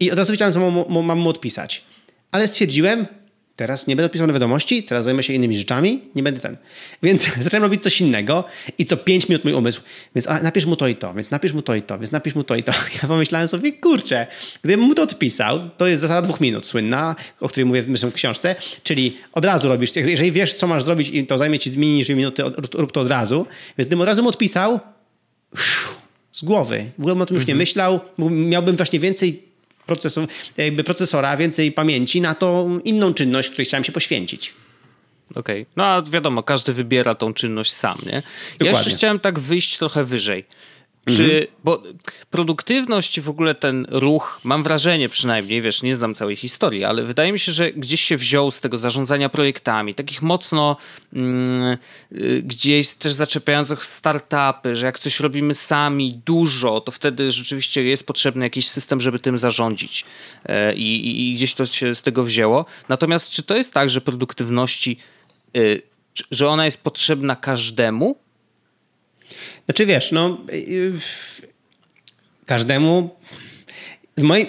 [0.00, 1.84] i od razu wiedziałem, co mam, mam mu odpisać.
[2.32, 3.06] Ale stwierdziłem,
[3.60, 6.56] Teraz nie będę pisał na wiadomości, teraz zajmę się innymi rzeczami, nie będę ten.
[7.02, 8.44] Więc zacząłem robić coś innego
[8.78, 9.82] i co 5 minut mój umysł,
[10.14, 12.34] więc a, napisz mu to i to, więc napisz mu to i to, więc napisz
[12.34, 12.72] mu to i to.
[13.02, 14.26] Ja pomyślałem sobie, kurczę,
[14.62, 18.56] gdybym mu to odpisał, to jest zasada dwóch minut słynna, o której mówię w książce,
[18.82, 22.08] czyli od razu robisz, jeżeli wiesz, co masz zrobić i to zajmie ci mniej niż
[22.08, 22.42] minuty,
[22.74, 23.46] rób to od razu.
[23.78, 24.80] Więc gdybym od razu mu odpisał,
[26.32, 27.58] z głowy, w ogóle bym o tym już nie mhm.
[27.58, 29.49] myślał, miałbym właśnie więcej
[29.90, 30.26] procesor,
[30.56, 34.54] jakby procesora, więcej pamięci na tą inną czynność, której chciałem się poświęcić.
[35.34, 35.62] Okej.
[35.62, 35.72] Okay.
[35.76, 38.04] No a wiadomo, każdy wybiera tą czynność sam, nie?
[38.04, 38.66] Dokładnie.
[38.66, 40.44] Ja jeszcze chciałem tak wyjść trochę wyżej.
[41.08, 41.46] Czy, mhm.
[41.64, 41.82] bo
[42.30, 47.32] produktywność w ogóle ten ruch, mam wrażenie przynajmniej, wiesz, nie znam całej historii, ale wydaje
[47.32, 50.76] mi się, że gdzieś się wziął z tego zarządzania projektami, takich mocno
[51.12, 51.78] mm,
[52.12, 58.06] y, gdzieś też zaczepiających startupy, że jak coś robimy sami dużo, to wtedy rzeczywiście jest
[58.06, 60.04] potrzebny jakiś system, żeby tym zarządzić.
[60.46, 62.64] E, i, i, gdzieś to się z tego wzięło.
[62.88, 64.96] Natomiast czy to jest tak, że produktywności,
[65.56, 65.82] y,
[66.30, 68.16] że ona jest potrzebna każdemu?
[69.64, 70.92] Znaczy wiesz, no y,
[72.46, 73.10] każdemu,
[74.16, 74.46] z moim,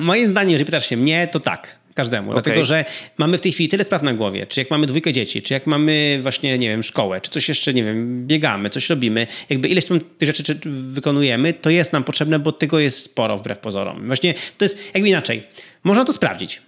[0.00, 1.84] moim zdaniem, jeżeli pytasz się mnie, to tak.
[1.94, 2.30] Każdemu.
[2.30, 2.42] Okay.
[2.42, 2.84] Dlatego, że
[3.18, 4.46] mamy w tej chwili tyle spraw na głowie.
[4.46, 7.74] Czy jak mamy dwójkę dzieci, czy jak mamy właśnie, nie wiem, szkołę, czy coś jeszcze,
[7.74, 9.26] nie wiem, biegamy, coś robimy.
[9.50, 13.58] Jakby ileś tam tych rzeczy wykonujemy, to jest nam potrzebne, bo tego jest sporo wbrew
[13.58, 14.06] pozorom.
[14.06, 15.42] Właśnie to jest jakby inaczej.
[15.84, 16.62] Można to sprawdzić.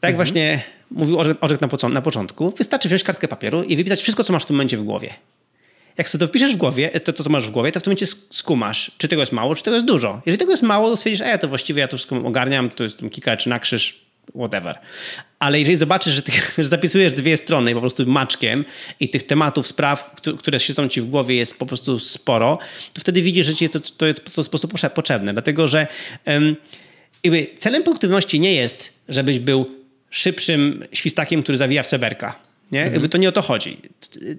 [0.00, 0.16] Tak mhm.
[0.16, 2.50] właśnie mówił Orzek, Orzek na, na początku.
[2.50, 5.14] Wystarczy wziąć kartkę papieru i wypisać wszystko, co masz w tym momencie w głowie
[6.00, 7.90] jak sobie to wpiszesz w głowie, to, to co masz w głowie, to w tym
[7.90, 10.22] momencie skumasz, czy tego jest mało, czy tego jest dużo.
[10.26, 12.84] Jeżeli tego jest mało, to stwierdzisz, a ja to właściwie ja to wszystko ogarniam, to
[12.84, 14.78] jest tam kilka czy na krzyż, whatever.
[15.38, 18.64] Ale jeżeli zobaczysz, że, ty, że zapisujesz dwie strony po prostu maczkiem
[19.00, 22.58] i tych tematów, spraw, które siedzą ci w głowie jest po prostu sporo,
[22.92, 25.32] to wtedy widzisz, że ci to, to jest po prostu potrzebne.
[25.32, 25.86] Dlatego, że
[26.26, 26.56] um,
[27.58, 29.66] celem produktywności nie jest, żebyś był
[30.10, 32.38] szybszym świstakiem, który zawija w seberka.
[32.72, 32.80] Nie?
[32.80, 32.92] Mhm.
[32.92, 33.76] Jakby to nie o to chodzi.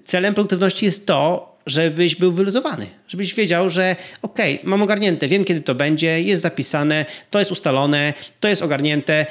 [0.04, 5.44] Celem produktywności jest to, żebyś był wyluzowany, żebyś wiedział, że okej, okay, mam ogarnięte, wiem
[5.44, 9.26] kiedy to będzie, jest zapisane, to jest ustalone, to jest ogarnięte.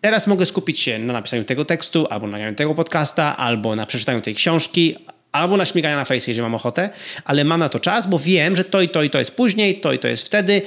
[0.00, 3.86] Teraz mogę skupić się na napisaniu tego tekstu, albo na nagraniu tego podcasta, albo na
[3.86, 4.96] przeczytaniu tej książki,
[5.32, 6.90] albo na śmigania na fejsie, jeżeli mam ochotę,
[7.24, 9.80] ale mam na to czas, bo wiem, że to i to i to jest później,
[9.80, 10.62] to i to jest wtedy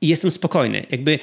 [0.00, 0.86] i jestem spokojny.
[0.90, 1.18] Jakby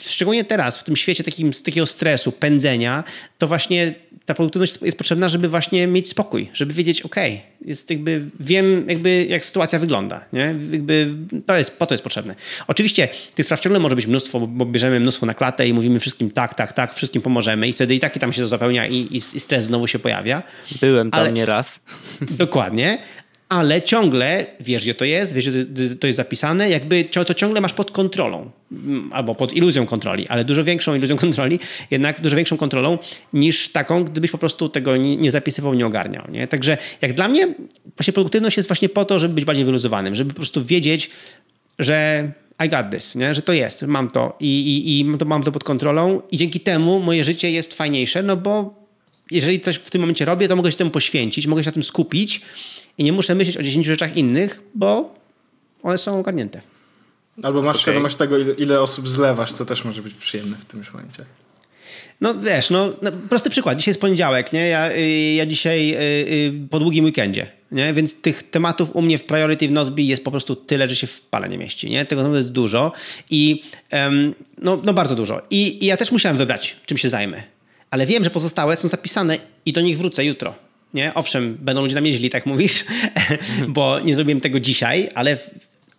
[0.00, 3.04] szczególnie teraz, w tym świecie takim, takiego stresu, pędzenia,
[3.38, 3.94] to właśnie
[4.26, 7.16] ta produktywność jest potrzebna, żeby właśnie mieć spokój, żeby wiedzieć, ok,
[7.64, 10.54] jest jakby, wiem jakby jak sytuacja wygląda, nie?
[10.72, 11.08] Jakby
[11.46, 12.34] to jest, po to jest potrzebne.
[12.66, 16.30] Oczywiście tych spraw ciągle może być mnóstwo, bo bierzemy mnóstwo na klatę i mówimy wszystkim
[16.30, 18.96] tak, tak, tak, wszystkim pomożemy i wtedy i tak i tam się to zapełnia i,
[18.96, 20.42] i, i stres znowu się pojawia.
[20.80, 21.80] Byłem tam ale, nieraz.
[22.20, 22.98] Dokładnie,
[23.48, 27.72] ale ciągle wiesz, gdzie to jest, wiesz, gdzie to jest zapisane, jakby to ciągle masz
[27.72, 31.58] pod kontrolą mm, albo pod iluzją kontroli, ale dużo większą iluzją kontroli,
[31.90, 32.98] jednak dużo większą kontrolą
[33.32, 36.24] niż taką, gdybyś po prostu tego nie zapisywał, nie ogarniał.
[36.30, 36.48] Nie?
[36.48, 37.54] Także jak dla mnie
[37.96, 41.10] właśnie produktywność jest właśnie po to, żeby być bardziej wyluzowanym, żeby po prostu wiedzieć,
[41.78, 42.30] że
[42.66, 43.34] I got this, nie?
[43.34, 46.60] że to jest, mam to i, i, i to, mam to pod kontrolą i dzięki
[46.60, 48.86] temu moje życie jest fajniejsze, no bo
[49.30, 51.82] jeżeli coś w tym momencie robię, to mogę się temu poświęcić, mogę się na tym
[51.82, 52.40] skupić
[52.98, 55.14] i nie muszę myśleć o 10 rzeczach innych, bo
[55.82, 56.60] one są ogarnięte.
[57.42, 57.82] Albo masz okay.
[57.82, 61.24] świadomość tego, ile, ile, osób zlewasz, co też może być przyjemne w tym momencie.
[62.20, 63.78] No wiesz, no, no, prosty przykład.
[63.78, 64.68] Dzisiaj jest poniedziałek, nie?
[64.68, 67.92] Ja, y, ja dzisiaj y, y, po długim weekendzie, nie?
[67.92, 71.06] Więc tych tematów u mnie w Priority w Nozbi jest po prostu tyle, że się
[71.06, 72.04] w pale nie mieści, nie?
[72.04, 72.92] Tego jest dużo
[73.30, 73.62] i
[74.58, 75.42] no, no bardzo dużo.
[75.50, 77.42] I, I ja też musiałem wybrać, czym się zajmę.
[77.90, 80.54] Ale wiem, że pozostałe są zapisane i do nich wrócę jutro.
[80.94, 81.14] Nie?
[81.14, 82.84] Owszem, będą ludzie na mnie źli, tak mówisz,
[83.68, 85.36] bo nie zrobiłem tego dzisiaj, ale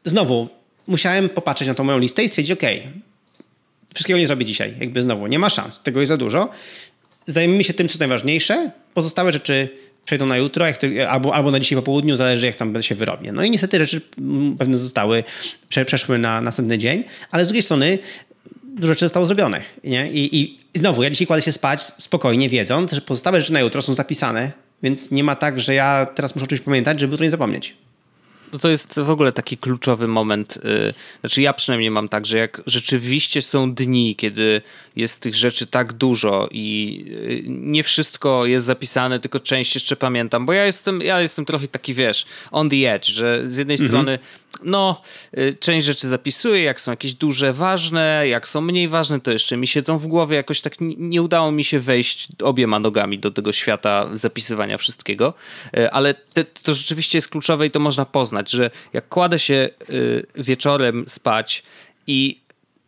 [0.06, 0.48] znowu
[0.88, 2.70] musiałem popatrzeć na tą moją listę i stwierdzić, ok,
[3.94, 6.50] wszystkiego nie zrobię dzisiaj, jakby znowu, nie ma szans, tego jest za dużo.
[7.28, 9.70] Zajmijmy się tym, co najważniejsze, pozostałe rzeczy
[10.06, 10.66] przejdą na jutro,
[11.08, 13.32] albo, albo na dzisiaj po południu, zależy jak tam się wyrobię.
[13.32, 15.24] No i niestety rzeczy mm, pewne zostały,
[15.70, 18.00] prze, przeszły na następny dzień, ale z drugiej strony
[18.64, 19.80] dużo rzeczy zostało zrobionych.
[19.84, 20.12] Nie?
[20.12, 23.82] I, I znowu, ja dzisiaj kładę się spać spokojnie, wiedząc, że pozostałe rzeczy na jutro
[23.82, 24.52] są zapisane
[24.84, 27.76] więc nie ma tak, że ja teraz muszę o czymś pamiętać, żeby to nie zapomnieć.
[28.54, 30.58] No to jest w ogóle taki kluczowy moment.
[30.58, 34.62] Y, znaczy, ja przynajmniej mam tak, że jak rzeczywiście są dni, kiedy
[34.96, 40.46] jest tych rzeczy tak dużo i y, nie wszystko jest zapisane, tylko część jeszcze pamiętam,
[40.46, 43.90] bo ja jestem, ja jestem trochę taki, wiesz, on the edge, że z jednej mhm.
[43.90, 44.20] strony
[44.64, 45.02] no,
[45.38, 49.58] y, część rzeczy zapisuję, jak są jakieś duże, ważne, jak są mniej ważne, to jeszcze
[49.58, 50.36] mi siedzą w głowie.
[50.36, 55.34] Jakoś tak nie udało mi się wejść obiema nogami do tego świata zapisywania wszystkiego,
[55.78, 59.70] y, ale te, to rzeczywiście jest kluczowe i to można poznać, że jak kładę się
[59.90, 61.64] y, wieczorem spać
[62.08, 62.42] i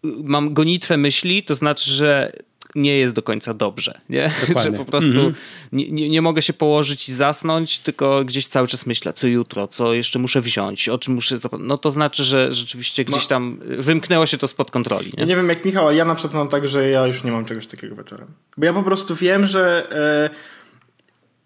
[0.04, 2.32] mam gonitwę myśli, to znaczy, że
[2.76, 4.32] nie jest do końca dobrze, nie?
[4.64, 5.36] Że po prostu mm -hmm.
[5.72, 9.68] nie, nie, nie, mogę się położyć i zasnąć, tylko gdzieś cały czas myślę, co jutro,
[9.68, 11.36] co jeszcze muszę wziąć, o czym muszę...
[11.60, 15.14] No to znaczy, że rzeczywiście gdzieś tam wymknęło się to spod kontroli, nie?
[15.18, 17.32] Ja nie wiem jak Michał, ale ja na przykład mam tak, że ja już nie
[17.32, 18.28] mam czegoś takiego wieczorem.
[18.58, 19.92] Bo ja po prostu wiem, że...
[19.92, 20.30] E,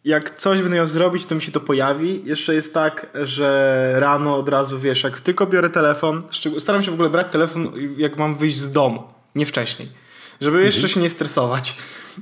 [0.05, 2.21] jak coś będę miał zrobić, to mi się to pojawi.
[2.25, 6.21] Jeszcze jest tak, że rano od razu wiesz, jak tylko biorę telefon,
[6.57, 9.03] staram się w ogóle brać telefon, jak mam wyjść z domu,
[9.35, 10.02] nie wcześniej
[10.43, 10.65] żeby mhm.
[10.65, 11.75] jeszcze się nie stresować.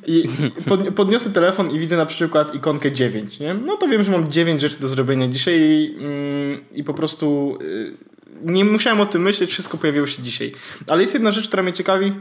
[0.08, 0.30] I
[0.96, 3.54] podniosę telefon i widzę na przykład ikonkę 9, nie?
[3.54, 7.58] No to wiem, że mam 9 rzeczy do zrobienia dzisiaj i, mm, i po prostu
[7.62, 7.94] y,
[8.44, 10.52] nie musiałem o tym myśleć, wszystko pojawiło się dzisiaj.
[10.88, 12.14] Ale jest jedna rzecz, która mnie ciekawi,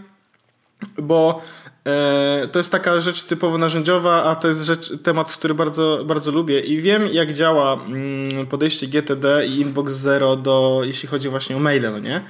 [0.98, 1.42] bo
[1.86, 6.32] e, to jest taka rzecz typowo narzędziowa, a to jest rzecz, temat, który bardzo, bardzo
[6.32, 11.56] lubię i wiem jak działa mm, podejście GTD i Inbox Zero do, jeśli chodzi właśnie
[11.56, 12.20] o maile, no nie?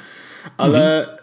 [0.57, 1.20] Ale mhm.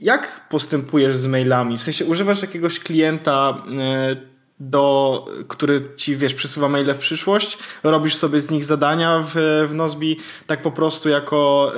[0.00, 1.78] Jak postępujesz z mailami?
[1.78, 4.16] W sensie używasz jakiegoś klienta e,
[4.60, 9.74] do, który ci, wiesz, przesuwa maile w przyszłość, robisz sobie z nich zadania w, w
[9.74, 11.72] Nozbi, tak po prostu jako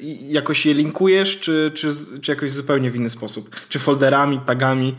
[0.00, 1.88] y, jakoś je linkujesz, czy, czy,
[2.20, 3.56] czy jakoś zupełnie w inny sposób?
[3.68, 4.94] Czy folderami, tagami?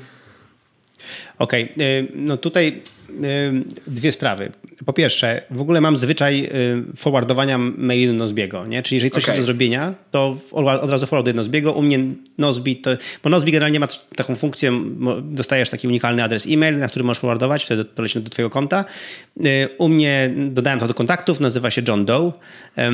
[1.40, 2.12] Okej, okay.
[2.16, 2.82] no tutaj
[3.88, 4.52] dwie sprawy.
[4.86, 6.50] Po pierwsze, w ogóle mam zwyczaj
[6.96, 8.84] forwardowania maili do Nozbiego, nie?
[8.84, 9.36] Czyli jeżeli coś okay.
[9.36, 11.74] jest do zrobienia, to od razu forwarduję Nozbiego.
[11.74, 12.00] U mnie
[12.38, 12.92] Nozbi to...
[13.24, 14.82] Bo Nozbi generalnie ma taką funkcję,
[15.24, 18.86] dostajesz taki unikalny adres e-mail, na który możesz forwardować, wtedy to leci do twojego konta.
[19.46, 22.34] Y, u mnie dodałem to do kontaktów, nazywa się John Doe,
[22.78, 22.92] e,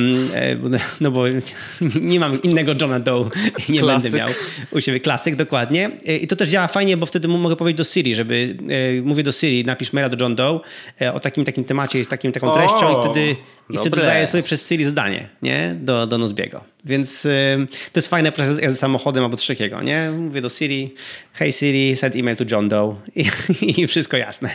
[1.00, 1.24] no bo
[2.00, 3.30] nie mam innego Johna Doe
[3.68, 4.12] i nie Klasyk.
[4.12, 4.28] będę miał
[4.70, 5.00] u siebie.
[5.00, 5.90] Klasyk, dokładnie.
[6.08, 8.56] Y, I to też działa fajnie, bo wtedy mogę powiedzieć do Siri, żeby...
[8.98, 10.60] Y, mówię do Siri, napisz maila do John Doe
[11.00, 13.36] e, o takim takim temacie z takim, taką treścią o, i wtedy,
[13.70, 15.76] i wtedy daję sobie przez Siri zdanie nie?
[15.80, 16.64] do, do Nozbiego.
[16.84, 20.10] Więc y, to jest fajne przez jazdy samochodem albo coś takiego, nie?
[20.10, 20.94] Mówię do Siri,
[21.32, 24.50] hey Siri, send email to John Doe i, i wszystko jasne.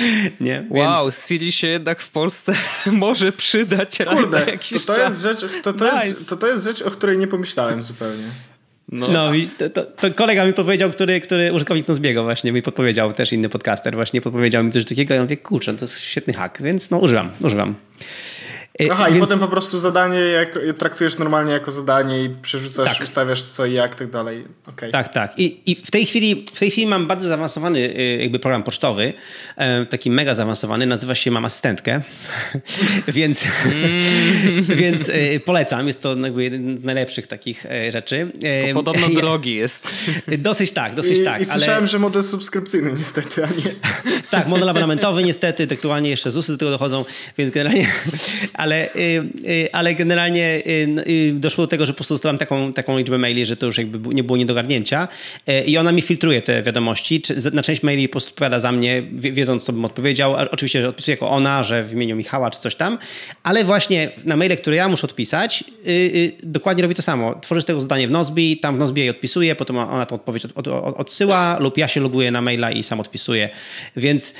[0.40, 0.66] Nie?
[0.70, 1.26] Wow, Więc...
[1.26, 2.54] Siri się jednak w Polsce
[2.92, 5.24] może przydać raz Kurde, na jakiś to, to czas.
[5.24, 6.06] Jest rzecz, to, to, nice.
[6.08, 8.24] jest, to, to jest rzecz, o której nie pomyślałem zupełnie.
[8.92, 9.30] No, no
[9.74, 13.94] to, to, kolega mi powiedział, który, który użytkownik Nozbiego właśnie mi podpowiedział, też inny podcaster
[13.94, 17.30] właśnie podpowiedział mi coś takiego ja mówię, kurczę, to jest świetny hack, więc no używam,
[17.42, 17.74] używam.
[18.88, 19.16] E, Aha, Więc...
[19.16, 23.06] i potem po prostu zadanie jak, traktujesz normalnie jako zadanie i przerzucasz, tak.
[23.06, 24.44] ustawiasz co i jak, tak dalej.
[24.66, 24.90] Okay.
[24.90, 25.38] Tak, tak.
[25.38, 29.12] I, I, w, tej chwili, w tej chwili mam bardzo zaawansowany y, jakby program pocztowy,
[29.56, 32.00] e, taki mega zaawansowany, nazywa się Mam Asystentkę,
[33.08, 34.62] więc, mm.
[34.82, 35.86] więc y, polecam.
[35.86, 38.32] Jest to jakby jeden z najlepszych takich e, rzeczy.
[38.68, 39.90] To podobno drogi jest.
[40.38, 41.42] Dosyć tak, dosyć I, tak.
[41.42, 41.86] I słyszałem, ale...
[41.86, 43.74] że model subskrypcyjny niestety, a nie...
[44.30, 47.04] Tak, model abonamentowy niestety, aktualnie jeszcze ZUSy do tego dochodzą,
[47.38, 47.88] więc generalnie
[48.54, 52.98] ale, y, y, ale generalnie y, doszło do tego, że po prostu dostałem taką, taką
[52.98, 55.08] liczbę maili, że to już jakby nie było niedogarnięcia
[55.66, 57.22] i ona mi filtruje te wiadomości.
[57.52, 60.36] Na część maili po prostu odpowiada za mnie, wiedząc co bym odpowiedział.
[60.50, 62.98] Oczywiście odpisuję jako ona, że w imieniu Michała czy coś tam,
[63.42, 65.64] ale właśnie na maile, które ja muszę odpisać,
[66.42, 67.34] dokładnie robi to samo.
[67.40, 70.68] Tworzy tego zadanie w Nozbi, tam w Nozbi jej odpisuje, potem ona tą odpowiedź od,
[70.68, 73.48] od, odsyła lub ja się loguję na maila i sam odpisuję.
[73.96, 74.34] Więc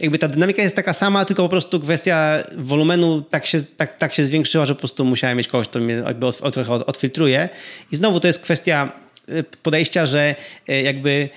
[0.00, 4.14] jakby ta dynamika jest taka sama, tylko po prostu kwestia wolumenu tak się tak, tak
[4.14, 6.02] się zwiększyła, że po prostu musiałem mieć kogoś, kto mnie
[6.42, 7.48] od, trochę odfiltruje.
[7.92, 8.92] I znowu to jest kwestia
[9.28, 10.34] y, podejścia, że
[10.68, 11.28] y, jakby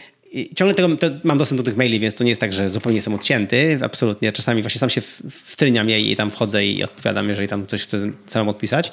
[0.55, 3.13] ciągle tego, mam dostęp do tych maili, więc to nie jest tak, że zupełnie jestem
[3.13, 3.79] odcięty.
[3.81, 4.31] Absolutnie.
[4.31, 8.11] Czasami właśnie sam się wtryniam jej i tam wchodzę i odpowiadam, jeżeli tam coś chcę
[8.27, 8.91] samemu odpisać.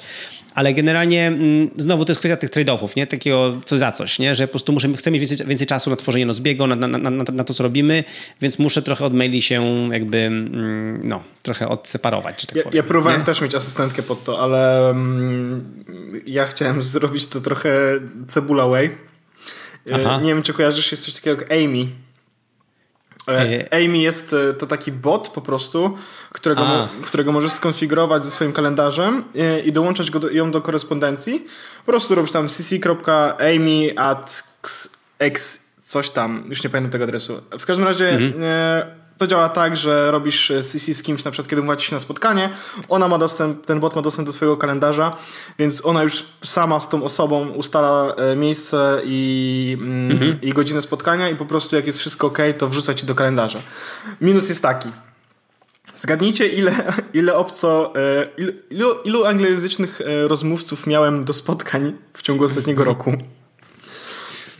[0.55, 3.07] Ale generalnie mm, znowu to jest kwestia tych trade-offów, nie?
[3.07, 4.35] Takiego co za coś, nie?
[4.35, 7.09] Że po prostu muszę, chcę mieć więcej, więcej czasu na tworzenie Nozbiego, na, na, na,
[7.11, 8.03] na, to, co robimy,
[8.41, 12.77] więc muszę trochę od maili się jakby, mm, no, trochę odseparować, czy tak ja, powiem,
[12.77, 13.25] ja próbowałem nie?
[13.25, 15.83] też mieć asystentkę pod to, ale um,
[16.25, 18.89] ja chciałem zrobić to trochę cebula way
[19.91, 20.19] Aha.
[20.21, 21.85] Nie wiem, czy kojarzysz, jest coś takiego jak Amy.
[23.27, 25.97] E, e, Amy jest to taki bot po prostu,
[26.31, 29.23] którego, którego możesz skonfigurować ze swoim kalendarzem
[29.65, 31.47] i dołączać go do, ją do korespondencji.
[31.85, 34.43] Po prostu robisz tam cc.amy at
[35.19, 37.41] x coś tam, już nie pamiętam tego adresu.
[37.59, 41.61] W każdym razie mhm to działa tak, że robisz CC z kimś, na przykład kiedy
[41.61, 42.49] umawiacie się na spotkanie,
[42.89, 45.17] ona ma dostęp, ten bot ma dostęp do twojego kalendarza,
[45.59, 50.41] więc ona już sama z tą osobą ustala e, miejsce i, mm, mhm.
[50.41, 53.59] i godzinę spotkania i po prostu jak jest wszystko ok, to wrzuca ci do kalendarza.
[54.21, 54.89] Minus jest taki.
[55.95, 58.27] Zgadnijcie, ile, ile obco, e,
[58.69, 63.11] ilu, ilu anglojęzycznych e, rozmówców miałem do spotkań w ciągu ostatniego roku?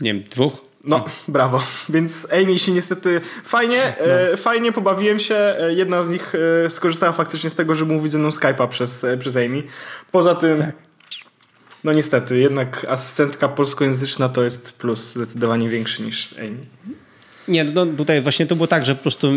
[0.02, 0.73] Nie wiem, dwóch?
[0.84, 1.63] No, brawo.
[1.89, 4.06] Więc Amy się niestety fajnie, no.
[4.06, 5.36] e, fajnie pobawiłem się.
[5.36, 6.34] E, jedna z nich
[6.65, 9.63] e, skorzystała faktycznie z tego, że mówi ze mną Skype'a przez, e, przez Amy.
[10.12, 10.76] Poza tym, tak.
[11.84, 16.58] no niestety, jednak asystentka polskojęzyczna to jest plus zdecydowanie większy niż Amy.
[17.48, 19.32] Nie, no, tutaj właśnie to było tak, że po prostu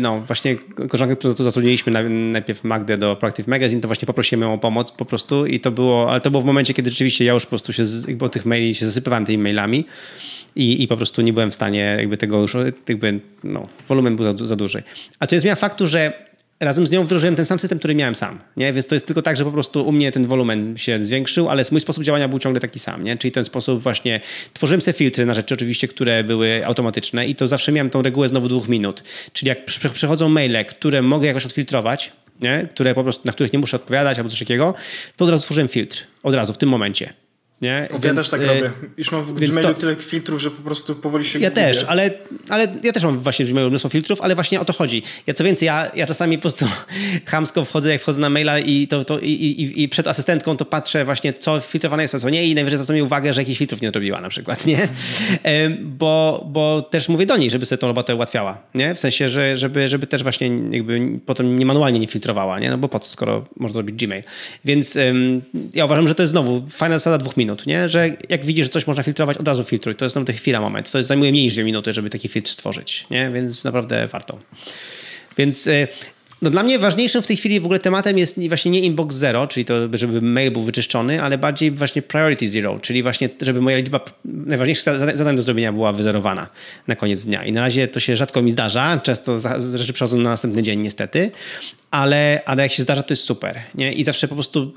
[0.00, 4.54] no właśnie koleżankę, którą to zatrudniliśmy najpierw Magdę do Proactive Magazine, to właśnie poprosiłem ją
[4.54, 7.32] o pomoc po prostu i to było, ale to było w momencie, kiedy rzeczywiście ja
[7.32, 9.84] już po prostu się, jakby tych maili się zasypywałem tymi mailami
[10.56, 12.56] i, i po prostu nie byłem w stanie jakby tego już,
[12.88, 14.82] jakby, no, wolumen był za, za duży.
[15.18, 18.14] A to jest zmiana faktu, że razem z nią wdrożyłem ten sam system, który miałem
[18.14, 18.38] sam.
[18.56, 18.72] Nie?
[18.72, 21.64] Więc to jest tylko tak, że po prostu u mnie ten wolumen się zwiększył, ale
[21.70, 23.04] mój sposób działania był ciągle taki sam.
[23.04, 23.16] Nie?
[23.16, 24.20] Czyli ten sposób właśnie
[24.52, 28.28] tworzyłem sobie filtry na rzeczy oczywiście, które były automatyczne i to zawsze miałem tą regułę
[28.28, 29.04] znowu dwóch minut.
[29.32, 32.68] Czyli jak przychodzą maile, które mogę jakoś odfiltrować, nie?
[32.70, 34.74] Które po prostu, na których nie muszę odpowiadać albo coś takiego,
[35.16, 36.04] to od razu tworzyłem filtr.
[36.22, 37.12] Od razu, w tym momencie.
[37.60, 37.88] Nie?
[37.92, 38.70] Ja Więc, też tak e, robię.
[38.96, 39.80] Już mam w Gmailu to...
[39.80, 42.10] tyle filtrów, że po prostu powoli się Ja też, ale,
[42.48, 45.02] ale ja też mam właśnie w Gmailu mnóstwo filtrów, ale właśnie o to chodzi.
[45.26, 46.66] Ja co więcej, ja, ja czasami po prostu
[47.30, 50.64] chamsko wchodzę, jak wchodzę na maila i, to, to, i, i, i przed asystentką to
[50.64, 53.58] patrzę właśnie, co filtrowane jest, a co nie i najwyżej zwracam mi uwagę, że jakiś
[53.58, 54.88] filtrów nie zrobiła na przykład, nie?
[55.98, 58.94] bo, bo też mówię do niej, żeby sobie tą robotę ułatwiała, nie?
[58.94, 62.70] W sensie, że, żeby, żeby też właśnie jakby potem nie manualnie nie filtrowała, nie?
[62.70, 64.22] No bo po co, skoro można zrobić Gmail.
[64.64, 64.98] Więc
[65.74, 67.88] ja uważam, że to jest znowu fajna zasada dwóch minut minut, nie?
[67.88, 69.94] Że jak widzisz, że coś można filtrować, od razu filtruj.
[69.94, 70.90] To jest naprawdę chwila, moment.
[70.90, 73.30] To jest, zajmuje mniej niż dwie minuty, żeby taki filtr stworzyć, nie?
[73.30, 74.38] Więc naprawdę warto.
[75.36, 75.88] Więc y,
[76.42, 79.46] no dla mnie ważniejszym w tej chwili w ogóle tematem jest właśnie nie inbox zero,
[79.46, 83.76] czyli to, żeby mail był wyczyszczony, ale bardziej właśnie priority zero, czyli właśnie, żeby moja
[83.76, 86.46] liczba najważniejszych zadań do zrobienia była wyzerowana
[86.86, 87.44] na koniec dnia.
[87.44, 89.38] I na razie to się rzadko mi zdarza, często
[89.74, 91.30] rzeczy przychodzą na następny dzień niestety,
[91.90, 93.62] ale, ale jak się zdarza, to jest super.
[93.74, 93.92] Nie?
[93.92, 94.74] I zawsze po prostu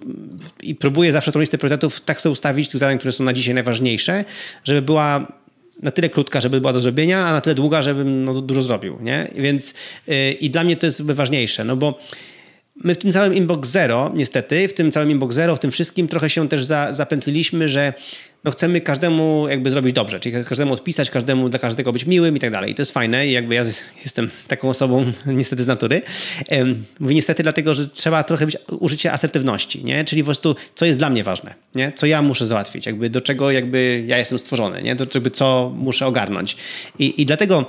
[0.61, 3.53] i próbuję zawsze tą listę priorytetów tak sobie ustawić, tych zadań, które są na dzisiaj
[3.53, 4.25] najważniejsze,
[4.63, 5.27] żeby była
[5.83, 8.97] na tyle krótka, żeby była do zrobienia, a na tyle długa, żebym no, dużo zrobił,
[9.01, 9.27] nie?
[9.35, 9.73] Więc
[10.07, 11.99] yy, i dla mnie to jest ważniejsze, no bo
[12.75, 16.07] my w tym całym Inbox Zero, niestety, w tym całym Inbox Zero, w tym wszystkim
[16.07, 17.93] trochę się też za, zapętliliśmy, że
[18.43, 22.39] no chcemy każdemu jakby zrobić dobrze, czyli każdemu odpisać, każdemu, dla każdego być miłym i
[22.39, 22.71] tak dalej.
[22.71, 23.63] I to jest fajne i jakby ja
[24.03, 26.01] jestem taką osobą niestety z natury.
[26.99, 30.05] Mówię niestety dlatego, że trzeba trochę być użycie asertywności, nie?
[30.05, 31.91] Czyli po prostu co jest dla mnie ważne, nie?
[31.95, 34.95] Co ja muszę załatwić, jakby do czego jakby ja jestem stworzony, nie?
[34.95, 36.57] Do czego co muszę ogarnąć.
[36.99, 37.65] I, i dlatego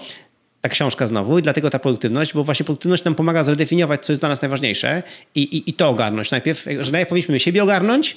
[0.61, 4.23] ta książka znowu i dlatego ta produktywność, bo właśnie produktywność nam pomaga zredefiniować, co jest
[4.23, 5.03] dla nas najważniejsze
[5.35, 6.31] i, i, i to ogarnąć.
[6.31, 8.17] Najpierw, że najpierw powinniśmy siebie ogarnąć,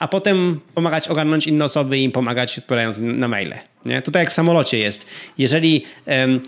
[0.00, 3.54] a potem pomagać ogarnąć inne osoby i im pomagać odpowiadając na maile.
[3.86, 4.02] Nie?
[4.02, 5.10] To tak jak w samolocie jest.
[5.38, 6.40] Jeżeli um,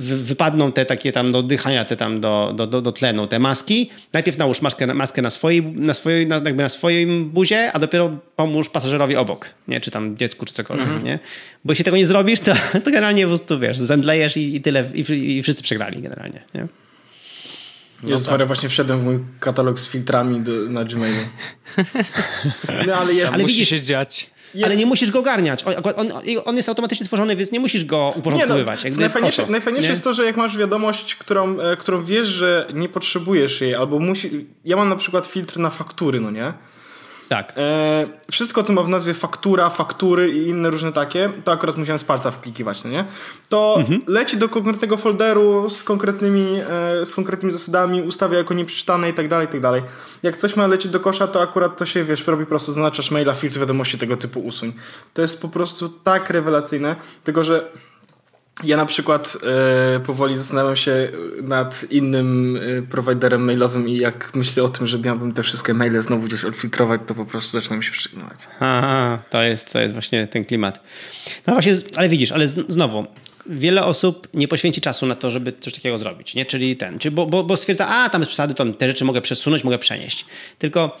[0.00, 3.90] wypadną te takie tam do oddychania, te tam do, do, do, do tlenu, te maski,
[4.12, 8.18] najpierw nałóż maskę, maskę na, swojej, na, swojej, na, jakby na swoim buzie, a dopiero
[8.36, 9.80] pomóż pasażerowi obok, nie?
[9.80, 10.86] czy tam dziecku, czy cokolwiek.
[10.86, 11.04] Mhm.
[11.04, 11.18] Nie?
[11.64, 12.52] Bo jeśli tego nie zrobisz, to,
[12.84, 16.42] to generalnie po prostu wiesz, zemdlejesz i, i tyle, i, i wszyscy przegrali generalnie.
[16.54, 16.68] Nie?
[18.02, 18.32] No Jezus tak.
[18.32, 21.18] Maria, właśnie wszedłem w mój katalog z filtrami do, na Gmailu.
[22.86, 24.30] No, ale jest, ale musi widzisz, się dziać.
[24.54, 24.66] Jest.
[24.66, 25.64] Ale nie musisz go ogarniać.
[25.64, 26.12] On, on,
[26.44, 28.84] on, jest automatycznie tworzony, więc nie musisz go uporządkowywać.
[28.84, 32.66] Nie, no, najfajniejsze, najfajniejsze jest to, że jak masz wiadomość, którą, e, którą wiesz, że
[32.74, 34.46] nie potrzebujesz jej, albo musi.
[34.64, 36.52] Ja mam na przykład filtr na faktury, no nie?
[37.28, 37.52] Tak.
[37.56, 41.98] E, wszystko, co ma w nazwie faktura, faktury i inne różne takie, to akurat musiałem
[41.98, 43.04] z palca wklikiwać, no nie?
[43.48, 44.02] To mhm.
[44.06, 46.46] leci do konkretnego folderu z konkretnymi,
[47.02, 49.82] e, z konkretnymi zasadami, ustawia jako nieprzeczytane i tak dalej, i tak dalej.
[50.22, 53.34] Jak coś ma lecieć do kosza, to akurat to się, wiesz, robi prosto, zaznaczasz maila,
[53.34, 54.72] filtr wiadomości tego typu usuń.
[55.14, 57.70] To jest po prostu tak rewelacyjne, tylko że
[58.64, 59.36] ja na przykład
[59.96, 61.08] e, powoli zastanawiam się
[61.42, 66.02] nad innym e, prowajderem mailowym i jak myślę o tym, że miałbym te wszystkie maile
[66.02, 68.38] znowu gdzieś odfiltrować, to po prostu zaczynam się przygnować.
[68.60, 70.80] Aha, to jest, to jest właśnie ten klimat.
[71.46, 73.06] No właśnie, ale widzisz, ale znowu,
[73.46, 76.46] wiele osób nie poświęci czasu na to, żeby coś takiego zrobić, nie?
[76.46, 79.20] Czyli ten, czyli bo, bo, bo stwierdza, a tam jest przesady, to te rzeczy mogę
[79.20, 80.26] przesunąć, mogę przenieść.
[80.58, 81.00] Tylko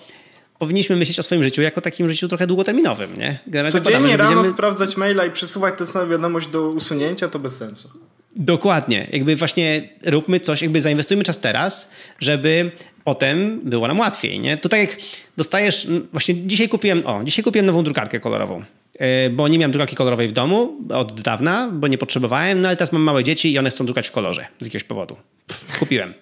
[0.58, 3.38] powinniśmy myśleć o swoim życiu jako takim życiu trochę długoterminowym, nie?
[3.46, 4.54] Generalnie Codziennie rano będziemy...
[4.54, 7.88] sprawdzać maila i przesuwać tę samą wiadomość do usunięcia, to bez sensu.
[8.36, 9.08] Dokładnie.
[9.12, 11.90] Jakby właśnie róbmy coś, jakby zainwestujmy czas teraz,
[12.20, 12.70] żeby
[13.04, 14.56] potem było nam łatwiej, nie?
[14.56, 14.96] To tak jak
[15.36, 18.62] dostajesz, właśnie dzisiaj kupiłem, o, dzisiaj kupiłem nową drukarkę kolorową
[18.98, 22.76] e, bo nie miałem drukarki kolorowej w domu od dawna, bo nie potrzebowałem, no ale
[22.76, 25.16] teraz mam małe dzieci i one chcą drukać w kolorze z jakiegoś powodu.
[25.46, 26.14] Pff, kupiłem.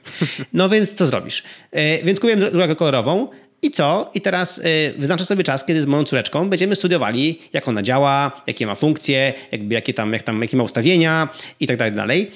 [0.53, 1.43] No więc co zrobisz?
[1.73, 3.29] E, więc kupiłem drukarkę kolorową,
[3.63, 4.11] i co?
[4.15, 4.63] I teraz y,
[4.99, 9.33] wyznaczę sobie czas, kiedy z moją córeczką będziemy studiowali, jak ona działa, jakie ma funkcje,
[9.53, 11.29] jakby, jakie, tam, jak tam, jakie ma ustawienia
[11.61, 12.31] i tak dalej.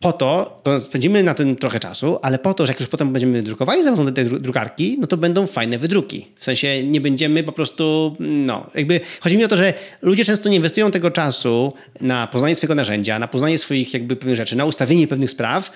[0.00, 3.12] Po to, to spędzimy na tym trochę czasu, ale po to, że jak już potem
[3.12, 6.26] będziemy drukowali za te drukarki, no to będą fajne wydruki.
[6.36, 10.48] W sensie nie będziemy po prostu, no, jakby chodzi mi o to, że ludzie często
[10.48, 14.64] nie inwestują tego czasu na poznanie swojego narzędzia, na poznanie swoich jakby pewnych rzeczy, na
[14.64, 15.70] ustawienie pewnych spraw,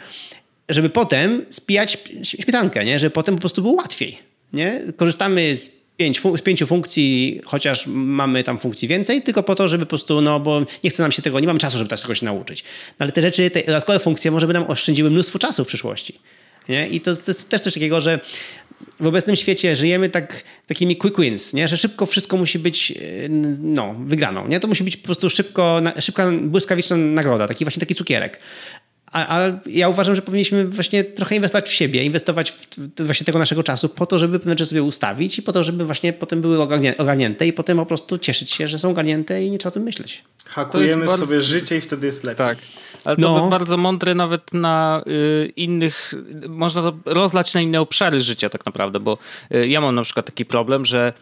[0.68, 2.98] żeby potem spijać śmietankę, nie?
[2.98, 4.33] Żeby potem po prostu było łatwiej.
[4.54, 4.82] Nie?
[4.96, 9.86] Korzystamy z, pięć, z pięciu funkcji, chociaż mamy tam funkcji więcej, tylko po to, żeby
[9.86, 12.26] po prostu, no bo nie chce nam się tego, nie mamy czasu, żeby tego się
[12.26, 12.64] nauczyć.
[12.88, 16.14] No, ale te rzeczy, te dodatkowe funkcje może by nam oszczędziły mnóstwo czasu w przyszłości.
[16.68, 16.88] Nie?
[16.88, 18.20] I to, to jest też coś takiego, że
[19.00, 21.68] w obecnym świecie żyjemy tak, takimi quick wins, nie?
[21.68, 22.92] że szybko wszystko musi być
[23.58, 24.48] no, wygraną.
[24.48, 24.60] Nie?
[24.60, 28.40] To musi być po prostu szybko, szybka, błyskawiczna nagroda, taki właśnie taki cukierek.
[29.15, 33.27] A, a, ja uważam, że powinniśmy właśnie trochę inwestować w siebie, inwestować w, w właśnie
[33.27, 36.12] tego naszego czasu po to, żeby pewne rzeczy sobie ustawić i po to, żeby właśnie
[36.12, 36.62] potem były
[36.98, 39.83] ogarnięte i potem po prostu cieszyć się, że są ogarnięte i nie trzeba o tym
[39.83, 40.25] myśleć.
[40.44, 41.27] Hakujemy bardzo...
[41.27, 42.46] sobie życie i wtedy jest lepiej.
[42.46, 42.58] Tak.
[43.04, 43.48] Ale to no.
[43.48, 46.15] bardzo mądre nawet na y, innych,
[46.48, 49.19] można to rozlać na inne obszary życia tak naprawdę, bo
[49.54, 51.12] y, ja mam na przykład taki problem, że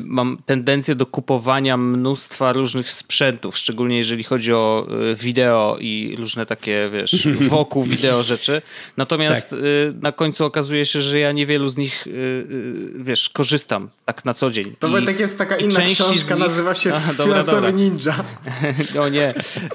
[0.00, 6.46] mam tendencję do kupowania mnóstwa różnych sprzętów, szczególnie jeżeli chodzi o y, wideo i różne
[6.46, 8.62] takie, wiesz, wokół wideo rzeczy.
[8.96, 9.58] Natomiast tak.
[9.58, 12.46] Y, na końcu okazuje się, że ja niewielu z nich, y,
[12.94, 14.74] wiesz, korzystam tak na co dzień.
[14.78, 16.44] To I tak jest taka inna książka, nich...
[16.44, 17.70] nazywa się Aha, dobra, dobra.
[17.70, 18.24] Ninja.
[19.02, 19.34] o nie,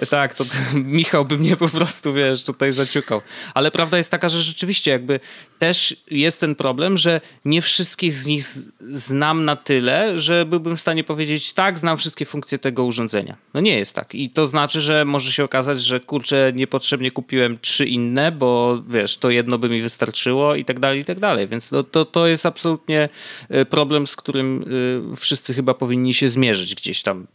[0.10, 3.22] tak, to, to Michał by mnie po prostu, wiesz, tutaj zaciukał.
[3.54, 5.20] Ale prawda jest taka, że rzeczywiście jakby
[5.60, 8.46] też jest ten problem, że nie wszystkich z nich
[8.80, 13.36] znam na tyle, że byłbym w stanie powiedzieć, tak, znam wszystkie funkcje tego urządzenia.
[13.54, 14.16] No nie jest tak.
[14.16, 19.18] I to znaczy, że może się okazać, że kurczę, niepotrzebnie kupiłem trzy inne, bo wiesz,
[19.18, 21.48] to jedno by mi wystarczyło i tak dalej, i tak dalej.
[21.48, 23.10] Więc to, to, to jest absolutnie
[23.50, 24.66] e, problem, z którym
[25.12, 27.28] e, wszyscy chyba powinni się zmierzyć gdzieś tam.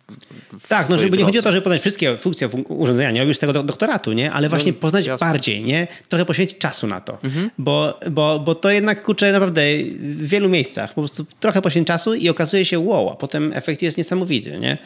[0.68, 1.18] Tak, no żeby drodze.
[1.18, 4.32] nie chodzi o to, żeby poznać wszystkie funkcje urządzenia, nie robisz tego do, doktoratu, nie?
[4.32, 5.26] Ale właśnie no, poznać jasne.
[5.26, 5.88] bardziej, nie?
[6.08, 7.18] Trochę poświęcić czasu na to.
[7.22, 7.50] Mhm.
[7.58, 9.62] Bo, bo, bo to jednak, kurczę, naprawdę
[10.00, 13.82] w wielu miejscach po prostu trochę poświęcić czasu i okazuje się wow, a potem efekt
[13.82, 14.78] jest niesamowity, nie?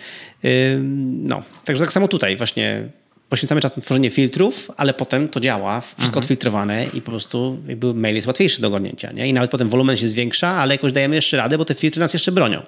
[1.03, 2.89] No, także tak samo tutaj właśnie
[3.29, 6.19] poświęcamy czas na tworzenie filtrów, ale potem to działa, wszystko mhm.
[6.19, 9.29] odfiltrowane i po prostu jakby mail jest łatwiejszy do ogarnięcia, nie?
[9.29, 12.13] I nawet potem wolumen się zwiększa, ale jakoś dajemy jeszcze radę, bo te filtry nas
[12.13, 12.63] jeszcze bronią,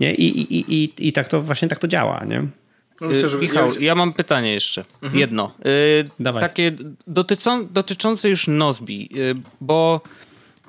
[0.00, 0.14] nie?
[0.14, 2.46] I, i, i, i tak to właśnie tak to działa, nie?
[3.00, 3.42] No, żeby...
[3.42, 4.84] Michał, ja mam pytanie jeszcze.
[5.02, 5.20] Mhm.
[5.20, 5.54] Jedno.
[6.18, 6.72] Yy, takie
[7.06, 10.00] dotyczą, dotyczące już Nozbi, yy, bo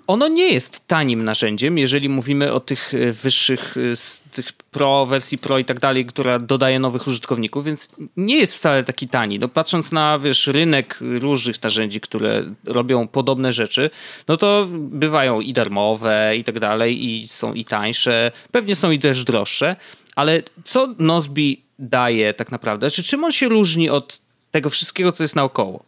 [0.10, 5.38] ono nie jest tanim narzędziem, jeżeli mówimy o tych e, wyższych, e, tych Pro, wersji
[5.38, 9.39] Pro i tak dalej, która dodaje nowych użytkowników, więc nie jest wcale taki tani.
[9.39, 13.89] No, patrząc na wiesz, rynek różnych narzędzi, które robią podobne rzeczy,
[14.28, 18.99] no to bywają i darmowe i tak dalej, i są i tańsze, pewnie są i
[18.99, 19.76] też droższe,
[20.16, 22.89] ale co Nozbi daje tak naprawdę?
[22.89, 25.84] Czy czym on się różni od tego wszystkiego, co jest naokoło?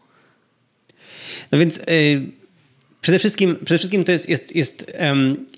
[1.51, 1.77] No więc...
[1.77, 2.40] Yy
[3.01, 4.93] Przede wszystkim, przede wszystkim to jest, jest, jest,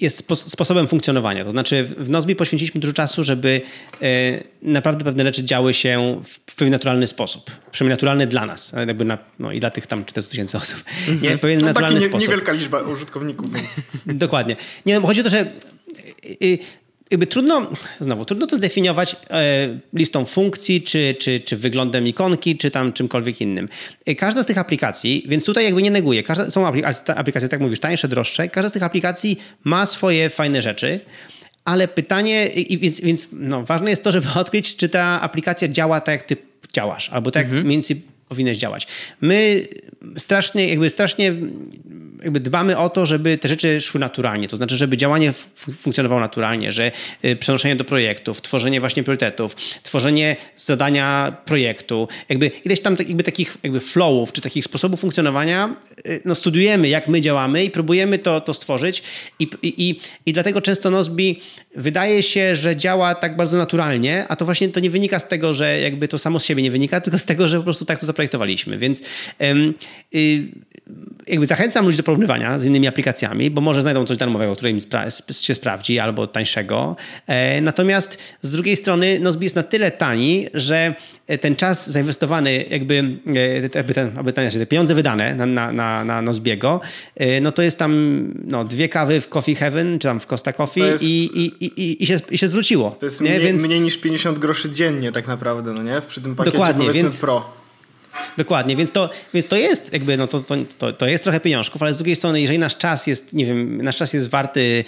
[0.01, 1.43] jest sposobem funkcjonowania.
[1.43, 3.61] To znaczy w Nozbi poświęciliśmy dużo czasu, żeby
[4.01, 7.51] e, naprawdę pewne rzeczy działy się w pewien naturalny sposób.
[7.71, 10.83] Przynajmniej naturalny dla nas, jakby na, no i dla tych tam 40 tysięcy osób.
[11.07, 11.39] Nie, mhm.
[11.39, 12.29] pewien no, naturalny taki nie, sposób.
[12.29, 13.81] niewielka liczba użytkowników, więc...
[14.05, 14.55] Dokładnie.
[14.85, 16.57] Nie, no, chodzi o to, że y, y,
[17.13, 22.71] jakby trudno, znowu, trudno to zdefiniować e, listą funkcji, czy, czy, czy wyglądem ikonki, czy
[22.71, 23.67] tam czymkolwiek innym.
[24.05, 27.59] E, każda z tych aplikacji, więc tutaj jakby nie neguję, każda, są aplikacje, aplikacje, tak
[27.59, 30.99] mówisz, tańsze, droższe, każda z tych aplikacji ma swoje fajne rzeczy,
[31.65, 36.01] ale pytanie, i więc, więc no, ważne jest to, żeby odkryć, czy ta aplikacja działa
[36.01, 36.37] tak, jak ty
[36.73, 37.65] działasz, albo tak mhm.
[37.65, 38.87] mniej więcej powinnaś działać.
[39.21, 39.67] My
[40.17, 41.33] strasznie, jakby strasznie
[42.23, 46.71] jakby dbamy o to, żeby te rzeczy szły naturalnie, to znaczy, żeby działanie funkcjonowało naturalnie,
[46.71, 46.91] że
[47.25, 53.23] y, przenoszenie do projektów, tworzenie właśnie priorytetów, tworzenie zadania projektu, jakby ileś tam tak, jakby
[53.23, 55.75] takich jakby flowów, czy takich sposobów funkcjonowania,
[56.07, 59.03] y, no studiujemy, jak my działamy i próbujemy to, to stworzyć.
[59.39, 61.41] I, i, i dlatego często Nozbi
[61.75, 65.53] wydaje się, że działa tak bardzo naturalnie, a to właśnie to nie wynika z tego,
[65.53, 67.99] że jakby to samo z siebie nie wynika, tylko z tego, że po prostu tak
[67.99, 69.01] to zaprojektowaliśmy, więc
[71.27, 74.79] jakby zachęcam ludzi do porównywania z innymi aplikacjami, bo może znajdą coś darmowego, które im
[74.79, 75.05] spra
[75.41, 76.95] się sprawdzi, albo tańszego.
[77.27, 80.95] E, natomiast z drugiej strony Nozbi jest na tyle tani, że
[81.41, 86.05] ten czas zainwestowany, jakby, e, jakby ten, aby ten, te pieniądze wydane na, na, na,
[86.05, 86.81] na Nozbiego,
[87.15, 90.53] e, no to jest tam no, dwie kawy w Coffee Heaven, czy tam w Costa
[90.53, 92.95] Coffee jest, i, i, i, i, się, i się zwróciło.
[92.99, 93.63] To jest mniej, Więc...
[93.63, 96.01] mniej niż 50 groszy dziennie tak naprawdę, no nie?
[96.07, 97.19] Przy tym pakiecie Dokładnie, powiedzmy więc...
[97.19, 97.62] Pro.
[98.37, 100.39] Dokładnie, więc to, więc to jest jakby, no to,
[100.77, 103.81] to, to jest trochę pieniążków, ale z drugiej strony, jeżeli nasz czas jest, nie wiem,
[103.81, 104.83] nasz czas jest warty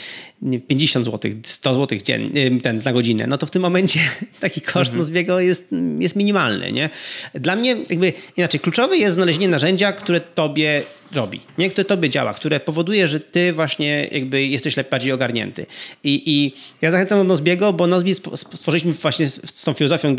[0.67, 3.99] 50 zł, 100 zł dzień, ten na godzinę, no to w tym momencie
[4.39, 4.97] taki koszt mhm.
[4.97, 6.89] Nozbiego jest, jest minimalny, nie?
[7.33, 11.69] Dla mnie jakby, inaczej, kluczowe jest znalezienie narzędzia, które tobie robi, nie?
[11.69, 15.65] które tobie działa, które powoduje, że ty właśnie jakby jesteś bardziej ogarnięty.
[16.03, 20.15] I, i ja zachęcam do Nozbiego, bo Nozbi stworzyliśmy właśnie z tą filozofią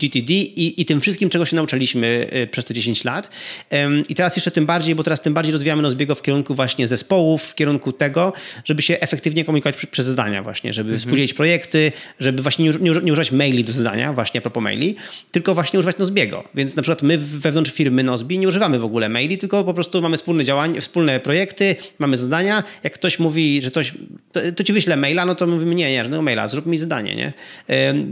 [0.00, 3.30] GTD i, i tym wszystkim, czego się nauczyliśmy y, przez te 10 lat.
[4.08, 7.42] I teraz jeszcze tym bardziej, bo teraz tym bardziej rozwijamy Nozbiego w kierunku właśnie zespołów,
[7.42, 8.32] w kierunku tego,
[8.64, 10.98] żeby się efektywnie komunikować przez zadania właśnie, żeby mhm.
[10.98, 14.96] współdzielić projekty, żeby właśnie nie, nie, nie, używać maili do zadania, właśnie a propos maili,
[15.30, 16.44] tylko właśnie używać Nozbiego.
[16.54, 20.02] Więc na przykład my wewnątrz firmy Nozbi nie używamy w ogóle maili, tylko po prostu
[20.02, 22.62] mamy wspólne działania, wspólne projekty, mamy zadania.
[22.84, 23.92] Jak ktoś mówi, że ktoś,
[24.32, 27.16] to, to ci wyśle maila, no to mówimy, nie, nie, no maila, zrób mi zadanie,
[27.16, 27.32] nie?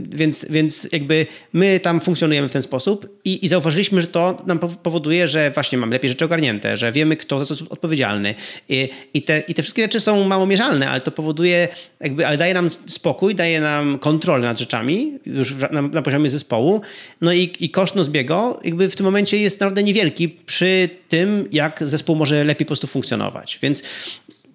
[0.09, 4.59] Więc, więc jakby my tam funkcjonujemy w ten sposób i, i zauważyliśmy, że to nam
[4.59, 8.35] powoduje, że właśnie mamy lepiej rzeczy ogarnięte, że wiemy, kto za co jest odpowiedzialny.
[8.69, 11.67] I, i, te, I te wszystkie rzeczy są mało mierzalne, ale to powoduje,
[11.99, 16.81] jakby, ale daje nam spokój, daje nam kontrolę nad rzeczami już na, na poziomie zespołu.
[17.21, 21.79] No i, i koszt Nozbiego jakby w tym momencie jest naprawdę niewielki przy tym, jak
[21.81, 23.59] zespół może lepiej po prostu funkcjonować.
[23.61, 23.83] Więc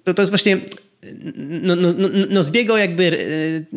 [0.05, 0.59] to, to jest właśnie
[1.37, 3.27] no, no, no, no zbiego jakby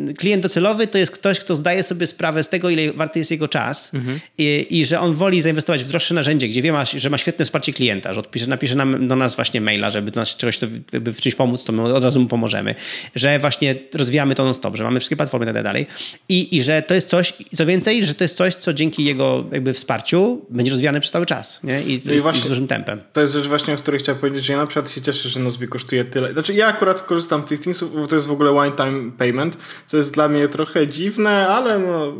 [0.09, 3.31] e, klient docelowy to jest ktoś, kto zdaje sobie sprawę z tego, ile warty jest
[3.31, 4.19] jego czas mhm.
[4.37, 7.45] i, i, że on woli zainwestować w droższe narzędzie, gdzie wie, ma, że ma świetne
[7.45, 10.67] wsparcie klienta, że odpisze, napisze nam do nas właśnie maila, żeby do nas czegoś to,
[10.93, 12.75] jakby w czymś pomóc, to my od razu mu pomożemy,
[13.15, 15.85] że właśnie rozwijamy to non-stop, że mamy wszystkie platformy i tak dalej
[16.29, 19.45] I, i że to jest coś, co więcej, że to jest coś, co dzięki jego
[19.51, 21.81] jakby wsparciu będzie rozwijane przez cały czas nie?
[21.81, 23.01] I, no i, właśnie, z dużym tempem.
[23.13, 25.39] To jest rzecz właśnie, o której chciałem powiedzieć, że ja na przykład się cieszę, że
[25.39, 26.33] Nozbi kosztuje tyle.
[26.33, 29.57] Znaczy ja akurat korzystam z tych Thingsów, bo to jest w ogóle one time payment,
[29.85, 32.13] co jest dla mnie trochę dziwne, ale no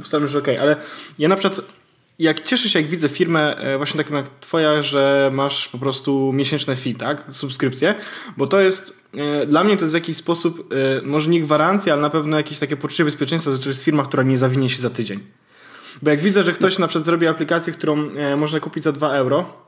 [0.00, 0.54] ustalam, że okej.
[0.54, 0.62] Okay.
[0.62, 0.76] Ale
[1.18, 1.60] ja na przykład
[2.18, 6.32] jak cieszę się, jak widzę firmę e, właśnie taką jak twoja, że masz po prostu
[6.32, 7.24] miesięczne fee, tak?
[7.28, 7.94] Subskrypcję,
[8.36, 11.92] bo to jest e, dla mnie to jest w jakiś sposób e, może nie gwarancja,
[11.92, 14.82] ale na pewno jakieś takie poczucie bezpieczeństwa, że to jest firma, która nie zawinie się
[14.82, 15.20] za tydzień.
[16.02, 19.62] Bo jak widzę, że ktoś na przykład zrobi aplikację, którą można kupić za 2 euro,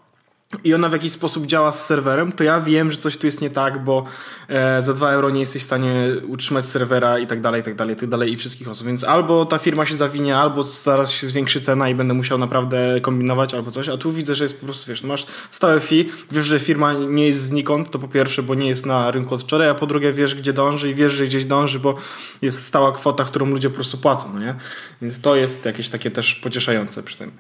[0.65, 3.41] i ona w jakiś sposób działa z serwerem, to ja wiem, że coś tu jest
[3.41, 4.05] nie tak, bo
[4.49, 7.75] e, za 2 euro nie jesteś w stanie utrzymać serwera i tak dalej, i tak
[7.75, 8.87] dalej, i tak dalej i wszystkich osób.
[8.87, 13.01] Więc albo ta firma się zawinie, albo zaraz się zwiększy cena i będę musiał naprawdę
[13.03, 16.05] kombinować albo coś, a tu widzę, że jest po prostu, wiesz, no masz stałe fee,
[16.31, 19.43] wiesz, że firma nie jest znikąd, to po pierwsze, bo nie jest na rynku od
[19.43, 21.97] wczoraj, a po drugie wiesz, gdzie dąży i wiesz, że gdzieś dąży, bo
[22.43, 24.55] jest stała kwota, którą ludzie po prostu płacą, no nie?
[25.03, 27.31] Więc to jest jakieś takie też pocieszające przy tym.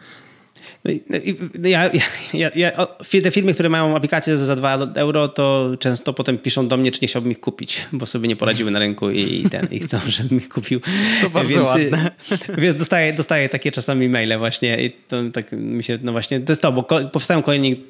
[0.84, 1.18] No no
[1.58, 1.90] no ja,
[2.34, 2.86] ja, ja,
[3.22, 6.98] te firmy, które mają aplikacje za 2 euro, to często potem piszą do mnie, czy
[7.02, 10.38] nie chciałbym ich kupić, bo sobie nie poradziły na rynku i, ten, i chcą, żebym
[10.38, 10.80] ich kupił.
[11.22, 12.10] To bardzo więc, ładne.
[12.62, 16.52] Więc dostaję, dostaję takie czasami maile właśnie i to tak mi się, no właśnie, to
[16.52, 16.82] jest to, bo
[17.12, 17.84] powstają kolejni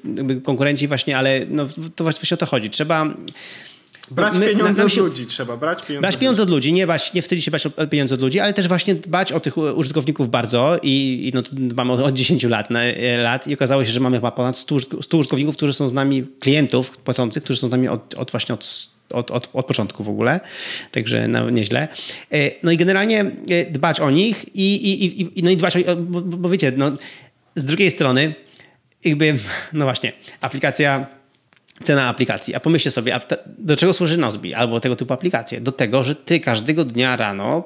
[0.44, 1.66] konkurenci właśnie, ale no,
[1.96, 2.70] to właśnie o to chodzi.
[2.70, 3.14] Trzeba
[4.10, 6.72] Brać my, pieniądze od ludzi trzeba, brać pieniądze, brać pieniądze od ludzi.
[6.72, 9.56] Nie, bać, nie wstydzić się brać pieniądze od ludzi, ale też właśnie dbać o tych
[9.56, 11.42] użytkowników bardzo i, i no,
[11.74, 12.68] mamy od 10 lat,
[13.18, 16.26] lat i okazało się, że mamy chyba ponad 100, 100 użytkowników, którzy są z nami,
[16.40, 20.08] klientów płacących, którzy są z nami od, od właśnie od od, od, od początku w
[20.08, 20.40] ogóle,
[20.90, 21.88] także no, nieźle.
[22.32, 25.96] E, no i generalnie e, dbać o nich i, i, i, no i dbać o,
[25.96, 26.92] bo, bo wiecie, no,
[27.56, 28.34] z drugiej strony
[29.04, 29.38] jakby,
[29.72, 31.06] no właśnie, aplikacja
[31.82, 32.54] cena aplikacji.
[32.54, 33.20] A pomyślcie sobie,
[33.58, 35.60] do czego służy Nozbi albo tego typu aplikacje?
[35.60, 37.64] Do tego, że ty każdego dnia rano,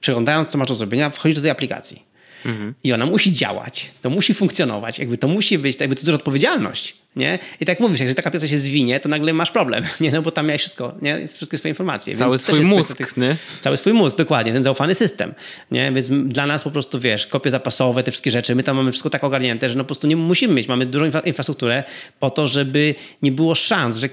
[0.00, 2.09] przeglądając co masz do zrobienia, wchodzisz do tej aplikacji.
[2.46, 2.74] Mhm.
[2.84, 6.94] I ona musi działać, to musi funkcjonować, jakby to musi być, jakby to duża odpowiedzialność,
[7.16, 7.38] nie?
[7.60, 10.10] I tak mówisz, jak że taka aplikacja się zwinie, to nagle masz problem, nie?
[10.10, 11.28] No bo tam miałeś wszystko, nie?
[11.28, 12.16] Wszystkie swoje informacje.
[12.16, 13.36] Cały Więc swój mózg, tych, nie?
[13.60, 15.34] Cały swój mózg, dokładnie, ten zaufany system,
[15.70, 15.92] nie?
[15.92, 19.10] Więc dla nas po prostu, wiesz, kopie zapasowe, te wszystkie rzeczy, my tam mamy wszystko
[19.10, 21.84] tak ogarnięte, że no po prostu nie musimy mieć, mamy dużą infrastrukturę
[22.20, 24.08] po to, żeby nie było szans, że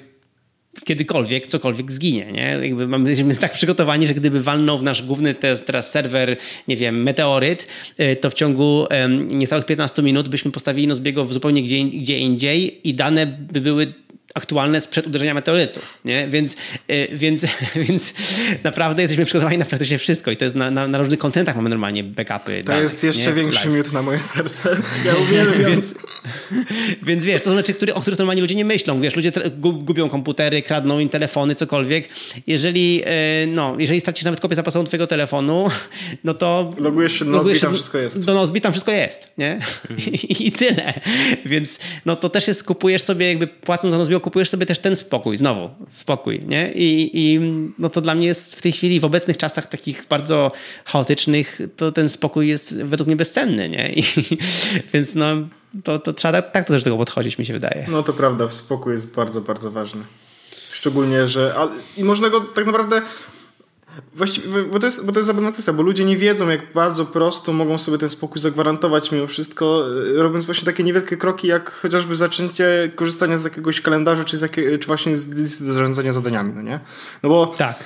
[0.83, 2.31] kiedykolwiek cokolwiek zginie.
[2.31, 2.59] Nie?
[2.61, 6.77] Jakby mamy, jesteśmy tak przygotowani, że gdyby walnął w nasz główny teraz, teraz serwer, nie
[6.77, 7.67] wiem, meteoryt,
[7.99, 8.85] y, to w ciągu
[9.29, 13.93] niecałych 15 minut byśmy postawili Nozbiego w zupełnie gdzie, gdzie indziej i dane by były
[14.33, 16.27] aktualne sprzed uderzenia meteorytu, nie?
[16.27, 16.55] Więc,
[16.87, 17.45] yy, więc,
[17.87, 18.13] więc
[18.63, 21.69] naprawdę jesteśmy przygotowani na praktycznie wszystko i to jest na, na, na różnych kontentach mamy
[21.69, 22.63] normalnie backupy.
[22.63, 23.33] To danych, jest jeszcze nie?
[23.33, 23.77] większy Live.
[23.77, 24.77] miód na moje serce.
[25.05, 25.71] Ja uwielbiam.
[25.71, 25.95] więc,
[27.07, 29.01] więc wiesz, to są rzeczy, które, o których normalnie ludzie nie myślą.
[29.01, 32.09] Wiesz, ludzie gubią komputery, kradną im telefony, cokolwiek.
[32.47, 33.05] Jeżeli, yy,
[33.51, 35.69] no, jeżeli stracisz nawet kopię zapasową twojego telefonu,
[36.23, 36.71] no to...
[36.77, 38.25] Logujesz się do Nozbi, tam wszystko jest.
[38.25, 39.53] Do Nozbi, tam wszystko jest, nie?
[39.53, 40.13] Mhm.
[40.13, 40.93] I, I, tyle.
[41.45, 44.95] Więc no to też jest, kupujesz sobie jakby płacąc za Nozbi kupujesz sobie też ten
[44.95, 46.71] spokój, znowu spokój, nie?
[46.71, 47.39] I, I,
[47.79, 50.51] no to dla mnie jest w tej chwili, w obecnych czasach takich bardzo
[50.85, 53.93] chaotycznych, to ten spokój jest według mnie bezcenny, nie?
[53.93, 54.03] I,
[54.93, 55.25] więc no,
[55.83, 57.87] to, to trzeba tak, tak też do tego podchodzić, mi się wydaje.
[57.89, 60.01] No to prawda, spokój jest bardzo, bardzo ważny.
[60.71, 61.53] Szczególnie, że...
[61.57, 63.01] A, I można go tak naprawdę
[64.15, 67.05] Właściwie, bo to, jest, bo to jest zabawna kwestia, bo ludzie nie wiedzą, jak bardzo
[67.05, 69.85] prosto mogą sobie ten spokój zagwarantować mimo wszystko,
[70.17, 74.41] e, robiąc właśnie takie niewielkie kroki, jak chociażby zaczęcie korzystania z jakiegoś kalendarza, czy, z
[74.41, 76.79] jakie, czy właśnie z, z zarządzania zadaniami, no nie?
[77.23, 77.45] No bo...
[77.45, 77.83] Tak.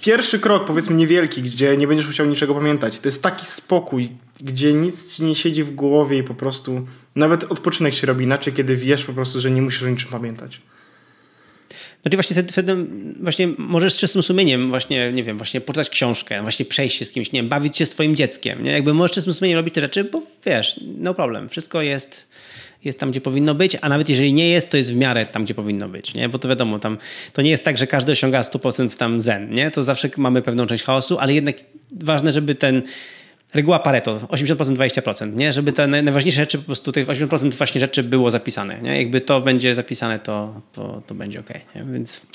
[0.00, 4.72] Pierwszy krok, powiedzmy niewielki, gdzie nie będziesz musiał niczego pamiętać, to jest taki spokój, gdzie
[4.72, 6.86] nic ci nie siedzi w głowie i po prostu
[7.16, 10.60] nawet odpoczynek się robi inaczej, kiedy wiesz po prostu, że nie musisz o niczym pamiętać.
[12.02, 12.76] Znaczy właśnie wtedy, wtedy
[13.20, 17.12] właśnie możesz z czystym sumieniem właśnie, nie wiem, właśnie poczytać książkę, właśnie przejść się z
[17.12, 18.72] kimś, nie wiem, bawić się swoim dzieckiem, nie?
[18.72, 22.28] Jakby możesz z czystym sumieniem robić te rzeczy, bo wiesz, no problem, wszystko jest,
[22.84, 25.44] jest tam, gdzie powinno być, a nawet jeżeli nie jest, to jest w miarę tam,
[25.44, 26.28] gdzie powinno być, nie?
[26.28, 26.98] Bo to wiadomo, tam,
[27.32, 29.70] to nie jest tak, że każdy osiąga 100% tam zen, nie?
[29.70, 31.56] To zawsze mamy pewną część chaosu, ale jednak
[31.90, 32.82] ważne, żeby ten
[33.54, 35.52] reguła Pareto, 80%, 20%, nie?
[35.52, 38.98] Żeby te najważniejsze rzeczy, po prostu tych 80% właśnie rzeczy było zapisane, nie?
[38.98, 41.84] Jakby to będzie zapisane, to, to, to będzie ok, nie?
[41.92, 42.26] Więc...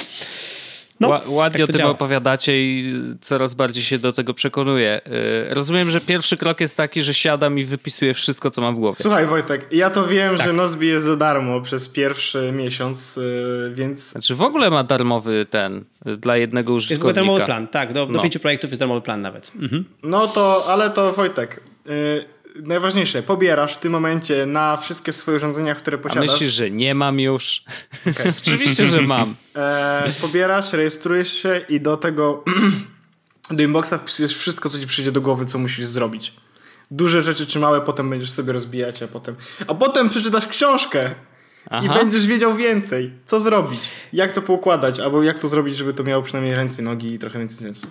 [0.99, 1.91] No, Ładnie tak o tym działa.
[1.91, 5.01] opowiadacie i coraz bardziej się do tego przekonuję.
[5.49, 8.79] Y, rozumiem, że pierwszy krok jest taki, że siadam i wypisuję wszystko, co mam w
[8.79, 8.95] głowie.
[8.95, 10.47] Słuchaj Wojtek, ja to wiem, tak.
[10.47, 14.11] że Nozbi jest za darmo przez pierwszy miesiąc, y, więc...
[14.11, 17.07] Znaczy w ogóle ma darmowy ten, y, dla jednego użytkownika.
[17.07, 17.93] Jest darmowy plan, tak.
[17.93, 18.21] Do, do no.
[18.21, 19.51] pięciu projektów jest darmowy plan nawet.
[19.55, 19.85] Mhm.
[20.03, 21.63] No to, ale to Wojtek
[22.55, 26.29] najważniejsze, pobierasz w tym momencie na wszystkie swoje urządzenia, które posiadasz.
[26.29, 27.63] A myślisz, że nie mam już?
[28.11, 28.33] Okay.
[28.41, 29.35] Oczywiście, że mam.
[29.55, 32.43] E, pobierasz, rejestrujesz się i do tego
[33.51, 36.33] do inboxa wpisujesz wszystko, co ci przyjdzie do głowy, co musisz zrobić.
[36.91, 39.35] Duże rzeczy czy małe, potem będziesz sobie rozbijać, a potem,
[39.67, 41.15] a potem przeczytasz książkę
[41.69, 41.85] Aha.
[41.85, 46.03] i będziesz wiedział więcej, co zrobić, jak to poukładać, albo jak to zrobić, żeby to
[46.03, 47.87] miało przynajmniej ręce, nogi i trochę więcej sensu.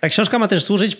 [0.00, 0.96] Ta książka ma też służyć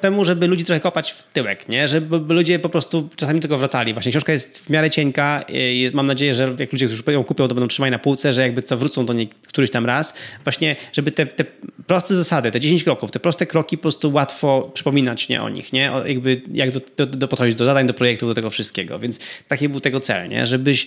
[0.00, 1.88] temu, żeby ludzi trochę kopać w tyłek, nie?
[1.88, 3.92] Żeby ludzie po prostu czasami tylko wracali.
[3.92, 7.48] Właśnie książka jest w miarę cienka i mam nadzieję, że jak ludzie już ją kupią,
[7.48, 10.14] to będą trzymać na półce, że jakby co wrócą do niej któryś tam raz.
[10.44, 11.44] Właśnie, żeby te, te
[11.86, 15.72] proste zasady, te 10 kroków, te proste kroki po prostu łatwo przypominać nie o nich,
[15.72, 15.92] nie?
[15.92, 18.98] O, jakby jak do, do, do podchodzić do zadań, do projektów, do tego wszystkiego.
[18.98, 19.18] Więc
[19.48, 20.46] taki był tego cel, nie?
[20.46, 20.86] Żebyś,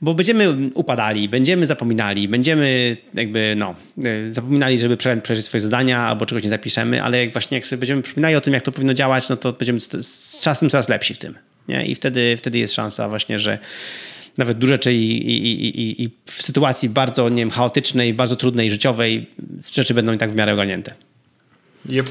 [0.00, 3.74] bo będziemy upadali, będziemy zapominali, będziemy jakby, no,
[4.04, 7.80] y, zapominali, żeby przeżyć swoje zadania albo czegoś nie zapiszemy ale jak właśnie jak sobie
[7.80, 10.88] będziemy przypominali o tym, jak to powinno działać, no to będziemy z, z czasem coraz
[10.88, 11.38] lepsi w tym.
[11.68, 11.86] Nie?
[11.86, 13.58] I wtedy, wtedy jest szansa właśnie, że
[14.38, 18.70] nawet duże rzeczy i, i, i, i, w sytuacji bardzo nie wiem, chaotycznej, bardzo trudnej,
[18.70, 19.30] życiowej
[19.72, 20.94] rzeczy będą i tak w miarę ogarnięte.
[21.88, 22.06] Yep.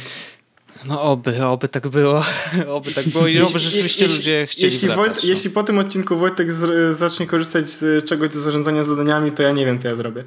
[0.86, 2.26] No oby, oby tak było.
[2.68, 5.30] oby tak było i oby rzeczywiście jeśli, ludzie chcieli jeśli, wracać, Wojt, no.
[5.30, 9.52] jeśli po tym odcinku Wojtek z, zacznie korzystać z czegoś do zarządzania zadaniami, to ja
[9.52, 10.24] nie wiem, co ja zrobię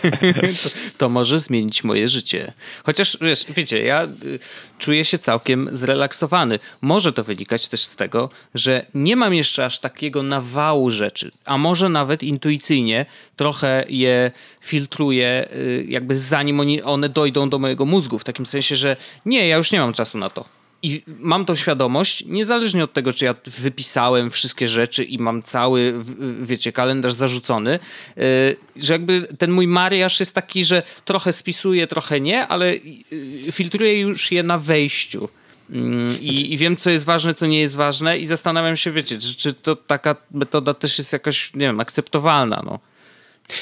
[0.62, 2.52] to, to, może zmienić moje życie.
[2.84, 4.38] Chociaż wiesz, wiecie, ja y,
[4.78, 6.58] czuję się całkiem zrelaksowany.
[6.80, 11.58] Może to wynikać też z tego, że nie mam jeszcze aż takiego nawału rzeczy, a
[11.58, 14.30] może nawet intuicyjnie trochę je
[14.60, 18.18] filtruję, y, jakby zanim oni, one dojdą do mojego mózgu.
[18.18, 18.96] W takim sensie, że
[19.26, 20.55] nie, ja już nie mam czasu na to.
[20.82, 25.94] I mam tą świadomość, niezależnie od tego, czy ja wypisałem wszystkie rzeczy i mam cały,
[26.42, 27.78] wiecie, kalendarz zarzucony,
[28.18, 33.52] y, że jakby ten mój mariaż jest taki, że trochę spisuję, trochę nie, ale y,
[33.52, 35.28] filtruję już je na wejściu.
[35.70, 39.18] Mm, I, I, wiem, co jest ważne, co nie jest ważne, i zastanawiam się, wiecie,
[39.18, 42.62] czy, czy to taka metoda też jest jakoś, nie wiem, akceptowalna.
[42.64, 42.78] No.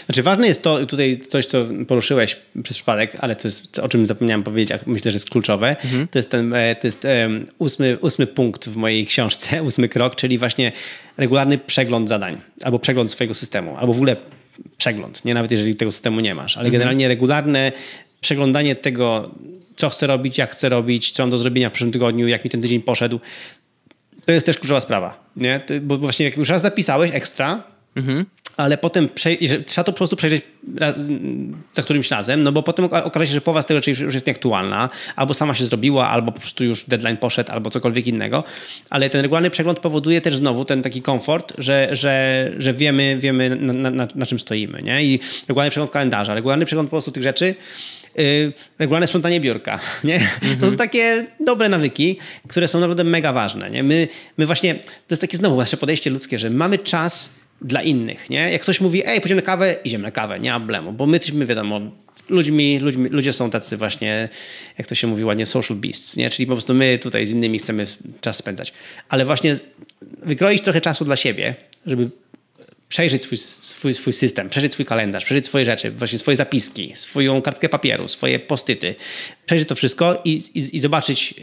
[0.07, 4.07] Znaczy ważne jest to, tutaj coś, co poruszyłeś przez przypadek, ale to jest, o czym
[4.07, 5.69] zapomniałem powiedzieć, a myślę, że jest kluczowe.
[5.69, 6.09] Mhm.
[6.09, 10.17] To jest ten e, to jest, um, ósmy, ósmy punkt w mojej książce, ósmy krok,
[10.17, 10.73] czyli właśnie
[11.17, 14.17] regularny przegląd zadań, albo przegląd swojego systemu, albo w ogóle
[14.77, 16.73] przegląd, nie nawet jeżeli tego systemu nie masz, ale mhm.
[16.73, 17.73] generalnie regularne
[18.21, 19.31] przeglądanie tego,
[19.77, 22.51] co chcę robić, jak chcę robić, co mam do zrobienia w przyszłym tygodniu, jak mi
[22.51, 23.21] ten tydzień poszedł.
[24.27, 25.61] To jest też kluczowa sprawa, nie?
[25.83, 27.65] Bo właśnie jak już raz zapisałeś ekstra,
[27.97, 28.25] mhm
[28.57, 29.09] ale potem
[29.67, 30.43] trzeba to po prostu przejrzeć
[31.75, 34.89] za którymś razem, no bo potem okaże się, że połowa z tego już jest nieaktualna,
[35.17, 38.45] albo sama się zrobiła, albo po prostu już deadline poszedł, albo cokolwiek innego,
[38.91, 43.57] ale ten regularny przegląd powoduje też znowu ten taki komfort, że, że, że wiemy, wiemy
[43.57, 45.05] na, na, na czym stoimy, nie?
[45.05, 47.55] I regularny przegląd kalendarza, regularny przegląd po prostu tych rzeczy,
[48.19, 49.81] Yy, regularne sprzątanie biurka.
[50.05, 50.17] Nie?
[50.17, 50.61] Mm -hmm.
[50.61, 53.71] To są takie dobre nawyki, które są naprawdę mega ważne.
[53.71, 53.83] Nie?
[53.83, 57.31] My, my właśnie, to jest takie znowu nasze podejście ludzkie, że mamy czas
[57.63, 58.53] dla innych, nie?
[58.53, 61.17] Jak ktoś mówi, ej, pójdziemy na kawę, idziemy na kawę, nie ma problemu, bo my
[61.17, 61.81] jesteśmy, wiadomo,
[62.29, 64.29] ludźmi, ludźmi, ludzie są tacy właśnie,
[64.79, 66.31] jak to się mówi ładnie, social beasts, nie?
[66.31, 67.87] Czyli po prostu my tutaj z innymi chcemy
[68.21, 68.73] czas spędzać.
[69.09, 69.57] Ale właśnie
[70.23, 71.55] wykroić trochę czasu dla siebie,
[71.87, 72.11] żeby
[72.89, 77.43] przejrzeć swój, swój, swój system, przejrzeć swój kalendarz, przejrzeć swoje rzeczy, właśnie swoje zapiski, swoją
[77.43, 78.95] kartkę papieru, swoje postyty,
[79.47, 81.35] przejrzeć to wszystko i, i, i zobaczyć,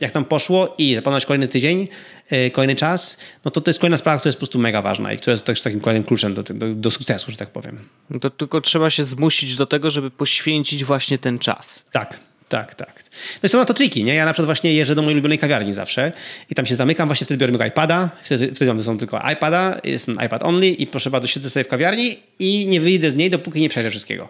[0.00, 1.88] jak tam poszło i zaplanować kolejny tydzień,
[2.30, 5.12] e, kolejny czas, no to to jest kolejna sprawa, która jest po prostu mega ważna
[5.12, 7.78] i która jest też takim kolejnym kluczem do, do, do sukcesu, że tak powiem.
[8.10, 11.86] No to tylko trzeba się zmusić do tego, żeby poświęcić właśnie ten czas.
[11.92, 12.20] Tak,
[12.50, 13.04] tak, tak.
[13.42, 14.14] No są na to triki, nie?
[14.14, 16.12] Ja na przykład właśnie jeżdżę do mojej ulubionej kawiarni zawsze
[16.50, 19.80] i tam się zamykam, właśnie wtedy biorę mojego iPada, wtedy, wtedy mam są tylko iPada,
[19.84, 23.16] jest ten iPad only i proszę bardzo, siedzę sobie w kawiarni i nie wyjdę z
[23.16, 24.28] niej, dopóki nie przejrzę wszystkiego.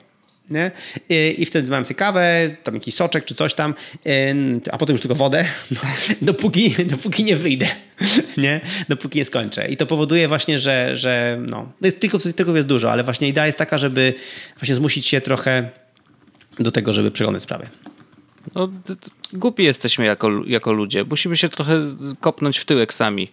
[0.51, 0.71] Nie?
[1.09, 3.75] I, wtedy mam sobie kawę, tam jakiś soczek czy coś tam,
[4.71, 5.45] a potem już tylko wodę,
[6.23, 7.67] dopóki, dopóki nie wyjdę,
[8.37, 8.61] nie?
[8.89, 9.69] dopóki nie skończę.
[9.69, 13.47] I to powoduje właśnie, że, że no, jest, tylko, tylko jest dużo, ale właśnie idea
[13.47, 14.15] jest taka, żeby
[14.57, 15.71] właśnie zmusić się trochę
[16.59, 17.67] do tego, żeby przeglądać sprawę.
[18.55, 18.73] No,
[19.33, 21.05] głupi jesteśmy jako, jako ludzie.
[21.05, 21.75] Musimy się trochę
[22.21, 23.29] kopnąć w tyłek sami.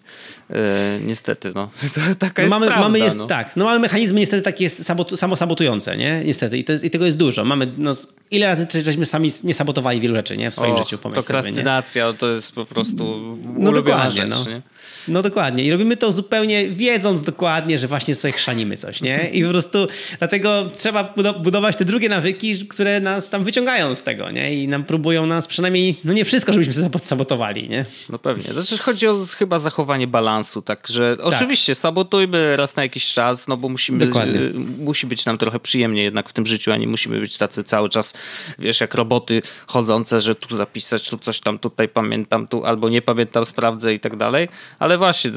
[0.50, 1.70] E, niestety, no.
[2.20, 3.28] taka jest no mamy, prawda, mamy jest, no.
[3.28, 6.22] Tak, no mamy mechanizmy niestety takie sabot, samosabotujące, nie?
[6.26, 6.58] Niestety.
[6.58, 7.46] I, jest, I tego jest dużo.
[7.46, 7.92] Mamy, no,
[8.32, 10.52] ile razy żeśmy sami nie sabotowali wielu rzeczy, nie?
[10.52, 14.46] W swoim o, życiu, pomysł Prokrastynacja to jest po prostu no dokładnie, rzecz, no.
[14.52, 14.62] nie?
[15.08, 15.64] No dokładnie.
[15.64, 19.30] I robimy to zupełnie wiedząc dokładnie, że właśnie sobie chrzanimy coś, nie?
[19.34, 19.88] I po prostu
[20.20, 24.64] dlatego trzeba budować te drugie nawyki, które nas tam wyciągają z tego, nie?
[24.64, 27.86] I nam próbują nas przynajmniej, no nie wszystko, żebyśmy sobie sabotowali, nie?
[28.10, 28.54] No pewnie.
[28.54, 31.26] Znaczy chodzi o chyba zachowanie balansu, tak, że tak.
[31.26, 34.40] oczywiście sabotujmy raz na jakiś czas, no bo musimy, dokładnie.
[34.80, 37.90] musi być nam trochę przyjemnie jednak w tym życiu, a nie musimy być tacy cały
[37.90, 38.14] czas,
[38.60, 43.02] wiesz, jak roboty chodzące, że tu zapisać, tu coś tam, tutaj pamiętam, tu albo nie
[43.02, 44.48] pamiętam, sprawdzę i tak dalej,
[44.80, 45.32] ale właśnie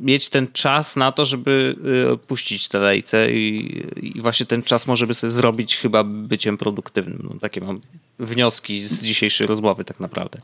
[0.00, 1.76] mieć ten czas na to, żeby
[2.14, 7.28] y, puścić te lejce i, i właśnie ten czas możemy sobie zrobić chyba byciem produktywnym.
[7.30, 7.78] No, takie mam
[8.18, 10.38] wnioski z dzisiejszej rozmowy tak naprawdę.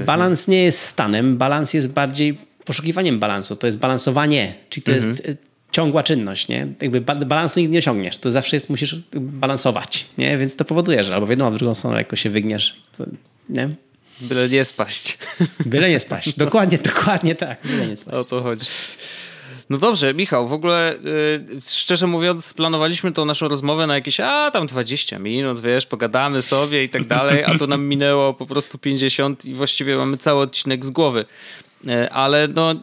[0.00, 3.56] Y, balans nie jest stanem, balans jest bardziej poszukiwaniem balansu.
[3.56, 5.10] To jest balansowanie, czyli to mhm.
[5.10, 5.38] jest
[5.72, 6.66] ciągła czynność, nie?
[6.80, 8.18] Jakby balansu nigdy nie osiągniesz.
[8.18, 10.38] To zawsze jest, musisz balansować, nie?
[10.38, 13.04] Więc to powoduje, że albo w jedną, albo w drugą stronę lekko się wygniesz, to,
[13.48, 13.68] nie?
[14.20, 15.18] Byle nie spaść.
[15.66, 16.36] Byle nie spaść.
[16.44, 17.62] Dokładnie, dokładnie tak.
[17.64, 18.16] Byle nie spaść.
[18.16, 18.66] O to chodzi.
[19.70, 20.94] No dobrze, Michał, w ogóle
[21.52, 26.42] yy, szczerze mówiąc, planowaliśmy tą naszą rozmowę na jakieś, a tam 20 minut, wiesz, pogadamy
[26.42, 30.42] sobie i tak dalej, a tu nam minęło po prostu 50 i właściwie mamy cały
[30.42, 31.24] odcinek z głowy.
[31.86, 32.74] E, ale no,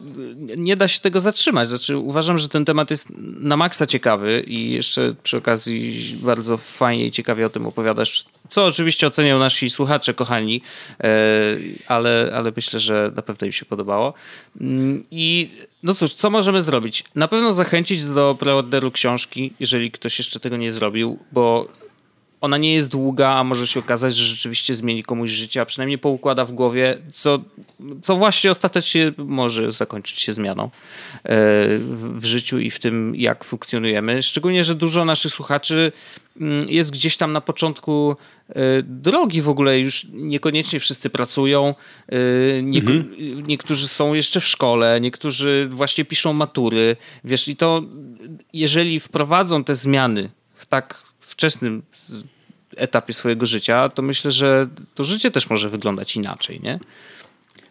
[0.56, 1.68] nie da się tego zatrzymać.
[1.68, 7.06] Znaczy, uważam, że ten temat jest na maksa ciekawy i jeszcze przy okazji bardzo fajnie
[7.06, 10.62] i ciekawie o tym opowiadasz, co oczywiście ocenią nasi słuchacze, kochani,
[11.00, 11.08] e,
[11.86, 14.14] ale, ale myślę, że na pewno im się podobało.
[14.60, 15.48] Mm, I
[15.82, 17.04] no cóż, co możemy zrobić?
[17.14, 21.68] Na pewno zachęcić do preorderu książki, jeżeli ktoś jeszcze tego nie zrobił, bo
[22.40, 25.98] ona nie jest długa, a może się okazać, że rzeczywiście zmieni komuś życie, a przynajmniej
[25.98, 27.38] poukłada w głowie, co,
[28.02, 30.70] co właśnie ostatecznie może zakończyć się zmianą e,
[31.90, 34.22] w, życiu i w tym, jak funkcjonujemy.
[34.22, 35.92] Szczególnie, że dużo naszych słuchaczy
[36.40, 38.16] mm, jest gdzieś tam na początku
[38.48, 41.74] e, drogi w ogóle, już niekoniecznie wszyscy pracują,
[42.08, 43.14] e, mhm.
[43.46, 47.82] niektórzy są jeszcze w szkole, niektórzy właśnie piszą matury, wiesz, i to
[48.52, 51.82] jeżeli wprowadzą te zmiany w tak wczesnym
[52.76, 56.78] etapie swojego życia, to myślę, że to życie też może wyglądać inaczej, nie?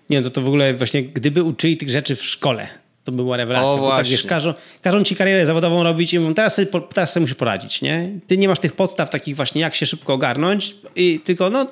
[0.09, 2.67] Nie, to to w ogóle właśnie, gdyby uczyli tych rzeczy w szkole,
[3.03, 3.81] to by była rewelacja.
[3.81, 7.21] O, tak, wiesz, każą, każą ci karierę zawodową robić i mówią, teraz sobie, teraz sobie
[7.21, 8.09] musisz poradzić, nie?
[8.27, 11.67] Ty nie masz tych podstaw takich właśnie, jak się szybko ogarnąć i tylko, no,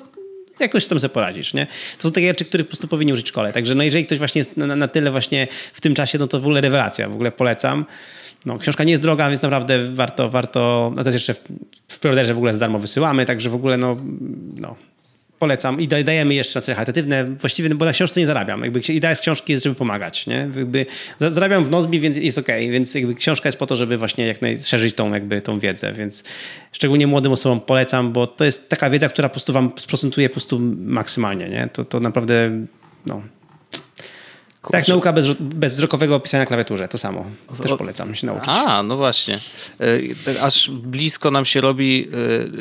[0.60, 1.66] jakoś tam sobie poradzisz, nie?
[1.96, 3.52] To są takie rzeczy, których po prostu powinni użyć w szkole.
[3.52, 6.38] Także no jeżeli ktoś właśnie jest na, na tyle właśnie w tym czasie, no to
[6.38, 7.84] w ogóle rewelacja, w ogóle polecam.
[8.46, 11.40] No, książka nie jest droga, więc naprawdę warto, warto, no też jeszcze w,
[11.88, 11.98] w
[12.32, 13.96] w ogóle za darmo wysyłamy, także w ogóle no,
[14.60, 14.76] no
[15.38, 18.62] polecam i dajemy jeszcze na cele charytatywne, właściwie, bo na książce nie zarabiam.
[18.62, 20.48] Jakby idea z książki jest, żeby pomagać, nie?
[20.56, 20.86] Jakby
[21.20, 24.42] zarabiam w Nozbi, więc jest ok, więc jakby książka jest po to, żeby właśnie jak
[24.42, 26.24] najszerzyć tą, jakby tą wiedzę, więc
[26.72, 30.32] szczególnie młodym osobom polecam, bo to jest taka wiedza, która po prostu wam sprocentuje po
[30.32, 31.68] prostu maksymalnie, nie?
[31.72, 32.50] To, to naprawdę,
[33.06, 33.22] no,
[34.64, 34.78] Kurczę.
[34.78, 37.26] Tak, nauka bez, bez wzrokowego pisania na klawiaturze, to samo.
[37.62, 38.48] Też polecam się nauczyć.
[38.48, 39.40] A, no właśnie.
[39.80, 42.08] E, aż blisko nam się robi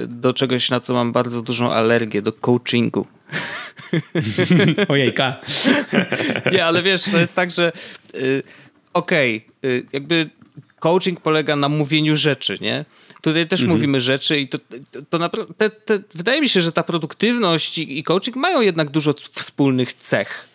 [0.03, 3.07] e, do czegoś, na co mam bardzo dużą alergię, do coachingu.
[4.87, 5.41] Ojejka.
[6.51, 7.71] Nie, ale wiesz, to jest tak, że
[8.13, 8.17] e,
[8.93, 10.29] okej, okay, jakby
[10.79, 12.85] coaching polega na mówieniu rzeczy, nie?
[13.21, 13.77] Tutaj też mhm.
[13.77, 17.77] mówimy rzeczy i to, to, to naprawdę, te, te, wydaje mi się, że ta produktywność
[17.77, 20.47] i, i coaching mają jednak dużo wspólnych cech.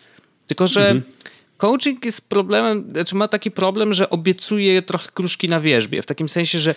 [0.47, 1.19] Tylko, że mhm
[1.59, 6.29] coaching jest problemem, znaczy ma taki problem, że obiecuje trochę kruszki na wierzbie, w takim
[6.29, 6.75] sensie, że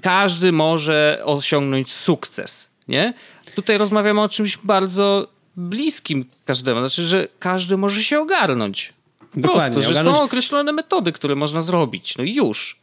[0.00, 3.14] każdy może osiągnąć sukces, nie?
[3.54, 8.92] Tutaj rozmawiamy o czymś bardzo bliskim każdemu, znaczy, że każdy może się ogarnąć.
[9.18, 10.16] Po Dokładnie, prostu, że ogarnąć...
[10.16, 12.76] są określone metody, które można zrobić, no i już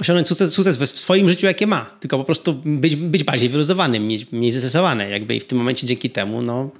[0.00, 1.90] osiągnąć sukces, sukces w swoim życiu, jakie ma.
[2.00, 5.10] Tylko po prostu być, być bardziej wyluzowanym, mieć mniej zestresowane.
[5.10, 6.70] Jakby i w tym momencie dzięki temu, no,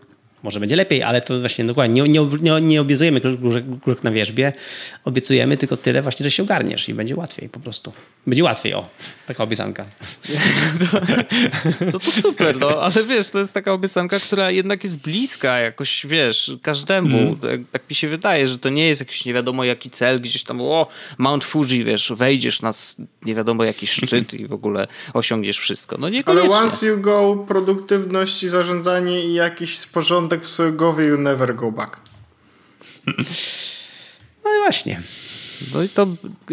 [0.42, 4.52] może będzie lepiej, ale to właśnie dokładnie nie, nie, nie, nie obiecujemy gruszek na wierzbie,
[5.04, 7.92] obiecujemy tylko tyle właśnie, że się ogarniesz i będzie łatwiej po prostu.
[8.26, 8.88] Będzie łatwiej, o,
[9.26, 9.84] taka obiecanka.
[11.92, 16.06] No to super, no, ale wiesz, to jest taka obiecanka, która jednak jest bliska jakoś,
[16.06, 17.18] wiesz, każdemu.
[17.18, 17.36] Mm.
[17.36, 20.42] Tak, tak, mi się wydaje, że to nie jest jakiś nie wiadomo jaki cel, gdzieś
[20.42, 20.86] tam, o,
[21.18, 22.72] Mount Fuji, wiesz, wejdziesz na
[23.24, 25.96] nie wiadomo jaki szczyt i w ogóle osiągniesz wszystko.
[25.98, 26.50] No niekoniecznie.
[26.50, 29.78] Ale once you go, produktywność i zarządzanie i jakiś
[30.30, 32.00] porządek w swojej głowie, you never go back.
[34.44, 35.02] No i właśnie.
[35.74, 36.06] No i to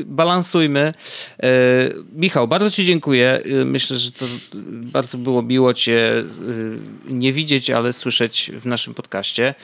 [0.05, 0.93] balansujmy.
[1.43, 1.49] E,
[2.13, 3.41] Michał, bardzo Ci dziękuję.
[3.61, 4.25] E, myślę, że to
[4.67, 6.23] bardzo było miło Cię e,
[7.13, 9.55] nie widzieć, ale słyszeć w naszym podcaście.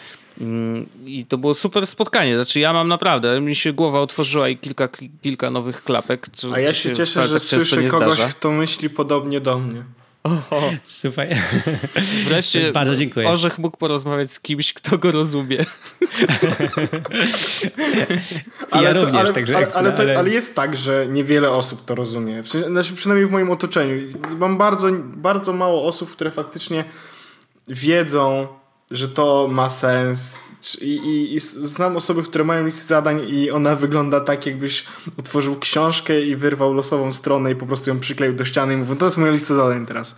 [0.41, 2.35] Mm, I to było super spotkanie.
[2.35, 4.89] Znaczy, ja mam naprawdę, mi się głowa otworzyła i kilka,
[5.21, 6.27] kilka nowych klapek.
[6.33, 8.27] Co, A ja się cieszę, że tak słyszę kogoś, zdarza.
[8.29, 9.83] kto myśli podobnie do mnie.
[10.23, 10.61] Oho.
[10.83, 11.37] Super.
[12.25, 13.29] Wreszcie Bardzo dziękuję.
[13.29, 15.57] Orzech mógł porozmawiać z kimś, kto go rozumie.
[18.71, 20.17] ale, ja to, również, ale, także ale, ale, to, ale...
[20.17, 22.43] ale, jest tak, że niewiele osób to rozumie.
[22.43, 23.95] Znaczy, przynajmniej w moim otoczeniu.
[24.37, 26.83] Mam bardzo, bardzo mało osób, które faktycznie
[27.67, 28.47] wiedzą,
[28.93, 30.39] że to ma sens.
[30.81, 34.85] I, i, I, znam osoby, które mają listę zadań i ona wygląda tak, jakbyś
[35.17, 38.95] otworzył książkę i wyrwał losową stronę i po prostu ją przykleił do ściany i mówił,
[38.95, 40.15] to jest moja lista zadań teraz.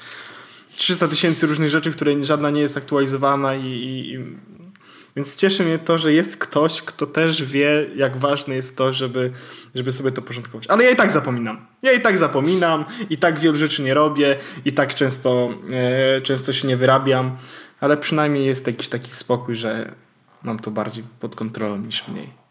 [0.75, 4.19] 300 tysięcy różnych rzeczy, które żadna nie jest aktualizowana i, i,
[5.15, 9.31] więc cieszy mnie to, że jest ktoś, kto też wie, jak ważne jest to, żeby,
[9.75, 10.67] żeby sobie to porządkować.
[10.67, 11.67] Ale ja i tak zapominam.
[11.81, 16.53] Ja i tak zapominam, i tak wielu rzeczy nie robię, i tak często, e, często
[16.53, 17.37] się nie wyrabiam
[17.79, 19.91] ale przynajmniej jest jakiś taki spokój, że
[20.43, 22.45] mam to bardziej pod kontrolą niż mniej.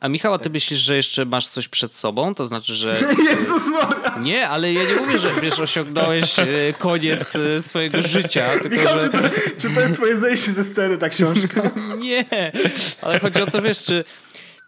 [0.00, 2.34] A Michał, a ty myślisz, że jeszcze masz coś przed sobą?
[2.34, 2.96] To znaczy, że...
[3.30, 4.18] Jezus Maria!
[4.20, 6.46] Nie, ale ja nie mówię, że wiesz, osiągnąłeś e,
[6.78, 9.08] koniec e, swojego życia, tylko Michał, że...
[9.08, 9.18] Czy to,
[9.58, 11.70] czy to jest twoje zejście ze sceny, ta książka?
[11.98, 12.24] nie,
[13.02, 14.04] ale chodzi o to, wiesz, czy,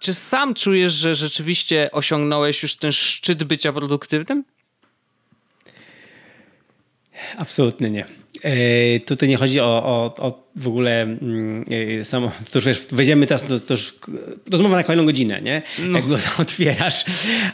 [0.01, 4.45] czy sam czujesz, że rzeczywiście osiągnąłeś już ten szczyt bycia produktywnym?
[7.39, 8.22] Absolutnie nie.
[8.43, 11.17] E, tutaj nie chodzi o, o, o w ogóle
[12.01, 13.95] e, samo, to już wiesz, wejdziemy teraz, to, to już
[14.51, 15.63] rozmowa na kolejną godzinę, nie?
[15.87, 15.99] No.
[15.99, 17.05] Jak go otwierasz,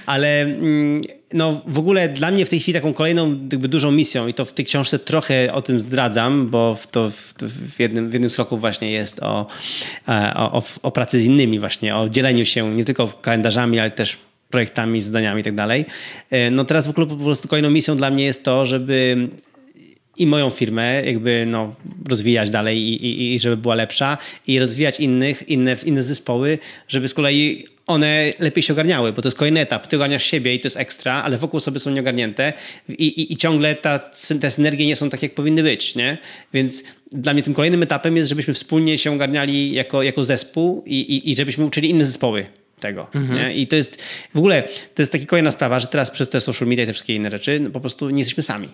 [0.06, 1.00] ale mm,
[1.32, 4.44] no w ogóle dla mnie w tej chwili taką kolejną jakby dużą misją i to
[4.44, 8.30] w tej książce trochę o tym zdradzam, bo w, to w, w jednym, w jednym
[8.30, 9.46] z kroków właśnie jest o,
[10.08, 13.90] e, o, o, o pracy z innymi właśnie, o dzieleniu się nie tylko kalendarzami, ale
[13.90, 14.16] też
[14.50, 15.84] projektami, zadaniami i tak dalej.
[16.50, 19.28] No teraz w ogóle po prostu kolejną misją dla mnie jest to, żeby
[20.18, 21.74] i moją firmę jakby no,
[22.08, 26.58] rozwijać dalej i, i, i żeby była lepsza i rozwijać innych, inne, inne zespoły,
[26.88, 29.86] żeby z kolei one lepiej się ogarniały, bo to jest kolejny etap.
[29.86, 32.52] Ty ogarniasz siebie i to jest ekstra, ale wokół osoby są nieogarnięte
[32.88, 33.98] i, i, i ciągle ta,
[34.40, 36.18] te synergie nie są tak, jak powinny być, nie?
[36.54, 40.94] Więc dla mnie tym kolejnym etapem jest, żebyśmy wspólnie się ogarniali jako, jako zespół i,
[40.94, 42.46] i, i żebyśmy uczyli inne zespoły
[42.80, 43.06] tego.
[43.14, 43.52] Mhm.
[43.52, 44.02] I to jest
[44.34, 44.62] w ogóle,
[44.94, 47.30] to jest taka kolejna sprawa, że teraz przez te social media i te wszystkie inne
[47.30, 48.68] rzeczy no, po prostu nie jesteśmy sami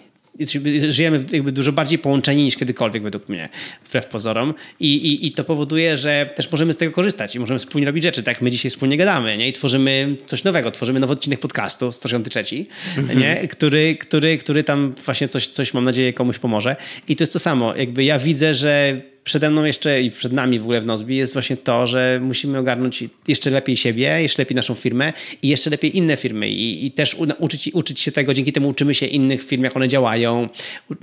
[0.89, 3.49] żyjemy jakby dużo bardziej połączeni niż kiedykolwiek według mnie,
[3.89, 4.55] wbrew pozorom.
[4.81, 8.05] I, i, I to powoduje, że też możemy z tego korzystać i możemy wspólnie robić
[8.05, 8.43] rzeczy, tak?
[8.43, 9.49] My dzisiaj wspólnie gadamy, nie?
[9.49, 12.67] I tworzymy coś nowego, tworzymy nowy odcinek podcastu, 163,
[12.99, 13.19] mhm.
[13.19, 13.49] nie?
[13.49, 16.77] Który, który, który tam właśnie coś, coś, mam nadzieję, komuś pomoże.
[17.09, 17.77] I to jest to samo.
[17.77, 21.33] Jakby ja widzę, że przede mną jeszcze i przed nami w ogóle w Nozbi jest
[21.33, 25.13] właśnie to, że musimy ogarnąć jeszcze lepiej siebie, jeszcze lepiej naszą firmę
[25.43, 28.95] i jeszcze lepiej inne firmy i, i też uczyć, uczyć się tego, dzięki temu uczymy
[28.95, 30.49] się innych firm, jak one działają.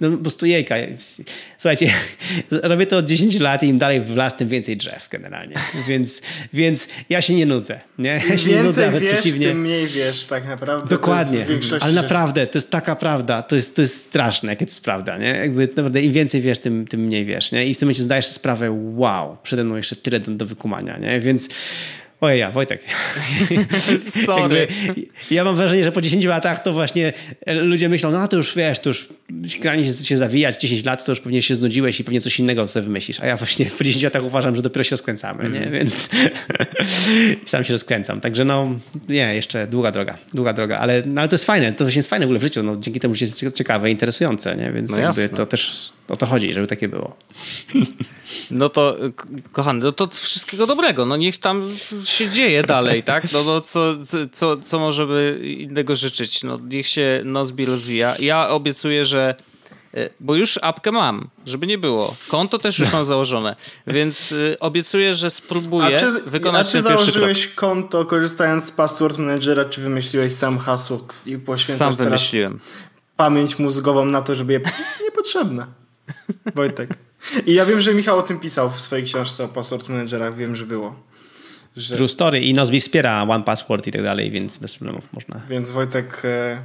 [0.01, 0.75] No po prostu jejka.
[1.57, 1.93] Słuchajcie,
[2.51, 5.55] robię to od 10 lat i im dalej w las, tym więcej drzew generalnie.
[5.87, 6.21] Więc,
[6.53, 7.79] więc ja się nie nudzę.
[7.99, 8.09] Nie?
[8.09, 9.47] Ja się więcej nie nudzę, wiesz, przeciwnie.
[9.47, 10.89] tym mniej wiesz tak naprawdę.
[10.89, 11.45] Dokładnie,
[11.79, 15.17] ale naprawdę, to jest taka prawda, to jest, to jest straszne, jakie to jest prawda.
[15.17, 15.27] Nie?
[15.27, 17.51] Jakby naprawdę im więcej wiesz, tym, tym mniej wiesz.
[17.51, 17.65] Nie?
[17.65, 20.97] I w tym momencie zdajesz sobie sprawę, wow, przede mną jeszcze tyle do, do wykumania,
[20.97, 21.19] nie?
[21.19, 21.49] Więc
[22.21, 22.81] Ojej, ja, Wojtek.
[24.25, 24.67] Sorry.
[24.87, 27.13] Jakby, ja mam wrażenie, że po 10 latach to właśnie
[27.47, 29.09] ludzie myślą, no to już wiesz, to już
[29.61, 32.67] granie się, się zawijać 10 lat, to już pewnie się znudziłeś i pewnie coś innego
[32.67, 33.19] sobie wymyślisz.
[33.19, 35.53] A ja właśnie po 10 latach uważam, że dopiero się rozkręcamy, mm.
[35.53, 35.59] nie?
[35.59, 35.77] Mhm.
[35.79, 36.09] Więc
[37.51, 38.21] sam się rozkręcam.
[38.21, 41.83] Także no, nie, jeszcze długa droga, długa droga, ale, no, ale to jest fajne, to
[41.83, 44.71] właśnie jest fajne w ogóle w życiu, no, dzięki temu, że jest ciekawe, interesujące, nie?
[44.71, 47.17] Więc no jakby to też o to chodzi, żeby takie było.
[48.51, 48.97] No to,
[49.51, 51.05] kochany, no to wszystkiego dobrego.
[51.05, 51.69] No niech tam
[52.11, 53.31] się dzieje dalej, tak?
[53.33, 53.93] No, no co,
[54.31, 56.43] co, co możemy innego życzyć?
[56.43, 58.15] No niech się Nozbi rozwija.
[58.19, 59.35] Ja obiecuję, że
[59.93, 62.15] e, bo już apkę mam, żeby nie było.
[62.27, 63.55] Konto też już mam założone,
[63.87, 69.17] więc y, obiecuję, że spróbuję a czy, wykonać a czy założyłeś konto korzystając z password
[69.17, 72.59] managera, czy wymyśliłeś sam hasło i poświęcasz Sam wymyśliłem.
[73.17, 74.61] pamięć mózgową na to, żeby je
[75.05, 75.65] niepotrzebne.
[76.55, 76.89] Wojtek.
[77.45, 80.55] I ja wiem, że Michał o tym pisał w swojej książce o password managerach, wiem,
[80.55, 81.10] że było.
[81.75, 81.95] Że...
[81.95, 85.41] True story i Nozbi wspiera One Password i tak dalej, więc bez problemów można.
[85.49, 86.21] Więc Wojtek...
[86.23, 86.61] E...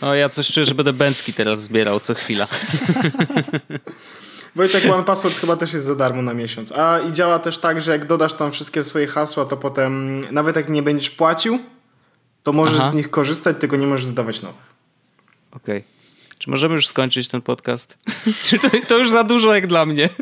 [0.00, 2.48] O, ja coś czuję, że będę bęcki teraz zbierał co chwila.
[4.56, 6.72] Wojtek One Password chyba też jest za darmo na miesiąc.
[6.72, 10.56] A i działa też tak, że jak dodasz tam wszystkie swoje hasła, to potem nawet
[10.56, 11.58] jak nie będziesz płacił,
[12.42, 12.90] to możesz Aha.
[12.90, 14.70] z nich korzystać, tylko nie możesz zdawać nowych.
[15.50, 15.78] Okej.
[15.78, 16.00] Okay.
[16.38, 17.98] Czy możemy już skończyć ten podcast?
[18.44, 20.08] Czy to, to, już za dużo jak dla mnie?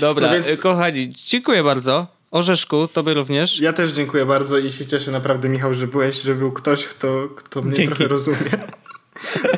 [0.00, 0.60] Dobra, no więc...
[0.60, 2.16] kochani, dziękuję bardzo.
[2.30, 3.60] Orzeszku, tobie również.
[3.60, 7.28] Ja też dziękuję bardzo i się cieszę naprawdę, Michał, że byłeś, że był ktoś, kto,
[7.36, 7.94] kto mnie Dzięki.
[7.94, 8.50] trochę rozumie.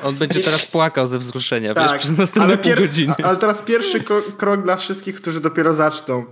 [0.03, 3.15] On będzie teraz płakał ze wzruszenia, tak, wiesz, przez następne ale pół godziny.
[3.23, 6.25] Ale teraz pierwszy krok, krok dla wszystkich, którzy dopiero zaczną.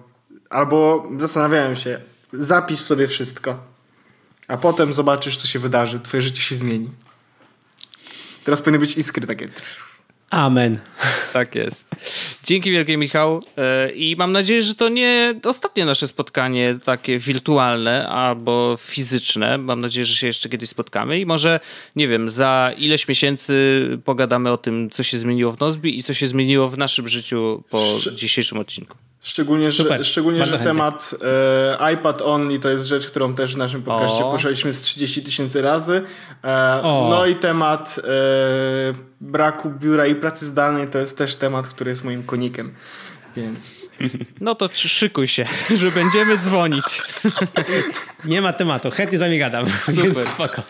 [0.51, 2.01] Albo zastanawiają się.
[2.33, 3.59] Zapisz sobie wszystko.
[4.49, 6.01] A potem zobaczysz, co się wydarzy.
[6.01, 6.91] Twoje życie się zmieni.
[8.45, 9.49] Teraz powinny być iskry takie.
[10.31, 10.79] Amen.
[11.33, 11.91] Tak jest.
[12.45, 13.43] Dzięki wielkie, Michał.
[13.57, 19.59] E, I mam nadzieję, że to nie ostatnie nasze spotkanie takie wirtualne albo fizyczne.
[19.59, 21.61] Mam nadzieję, że się jeszcze kiedyś spotkamy i może,
[21.97, 26.15] nie wiem, za ileś miesięcy pogadamy o tym, co się zmieniło w Nozbi i co
[26.15, 28.97] się zmieniło w naszym życiu po dzisiejszym odcinku.
[29.27, 31.15] Szczególnie, że, szczególnie, że temat
[31.81, 35.63] e, iPad Only to jest rzecz, którą też w naszym podcaście poruszaliśmy z 30 tysięcy
[35.63, 36.03] razy.
[36.45, 41.91] E, no i temat e, braku biura i pracy zdalnej to jest też temat, który
[41.91, 42.75] jest moim konikiem.
[43.37, 43.86] Więc.
[44.41, 45.47] No to szykuj się,
[45.81, 47.03] że będziemy dzwonić.
[48.25, 49.67] Nie ma tematu, chętnie z wami gadam.
[49.97, 50.27] Super.
[50.27, 50.63] Spoko.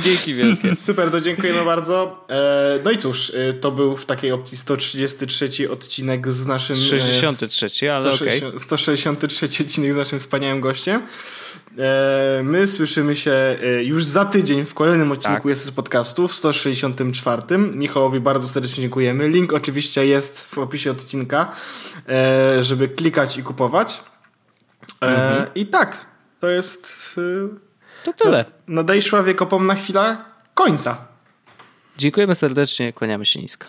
[0.00, 0.76] Dzięki wielkie.
[0.86, 2.26] Super, to dziękujemy bardzo.
[2.30, 6.76] E, no i cóż, e, to był w takiej opcji 133 odcinek z naszym...
[6.76, 8.44] 63, ale okej.
[8.44, 8.58] Okay.
[8.58, 11.02] 163 odcinek z naszym wspaniałym gościem.
[11.78, 15.44] E, my słyszymy się e, już za tydzień w kolejnym odcinku tak.
[15.44, 17.58] jest z podcastu w 164.
[17.58, 19.28] Michałowi bardzo serdecznie dziękujemy.
[19.28, 21.52] Link oczywiście jest w opisie odcinka,
[22.08, 24.00] e, żeby klikać i kupować.
[25.00, 25.46] Mhm.
[25.54, 26.06] I tak,
[26.40, 27.14] to jest.
[28.04, 28.44] To tyle.
[28.68, 31.06] Nadejszła wiekopomna chwila końca.
[31.98, 33.66] Dziękujemy serdecznie, kłaniamy się nisko.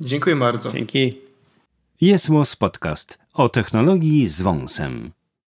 [0.00, 0.72] Dziękuję bardzo.
[0.72, 1.20] Dzięki.
[2.00, 2.28] Jest
[2.58, 5.15] Podcast o technologii z wąsem.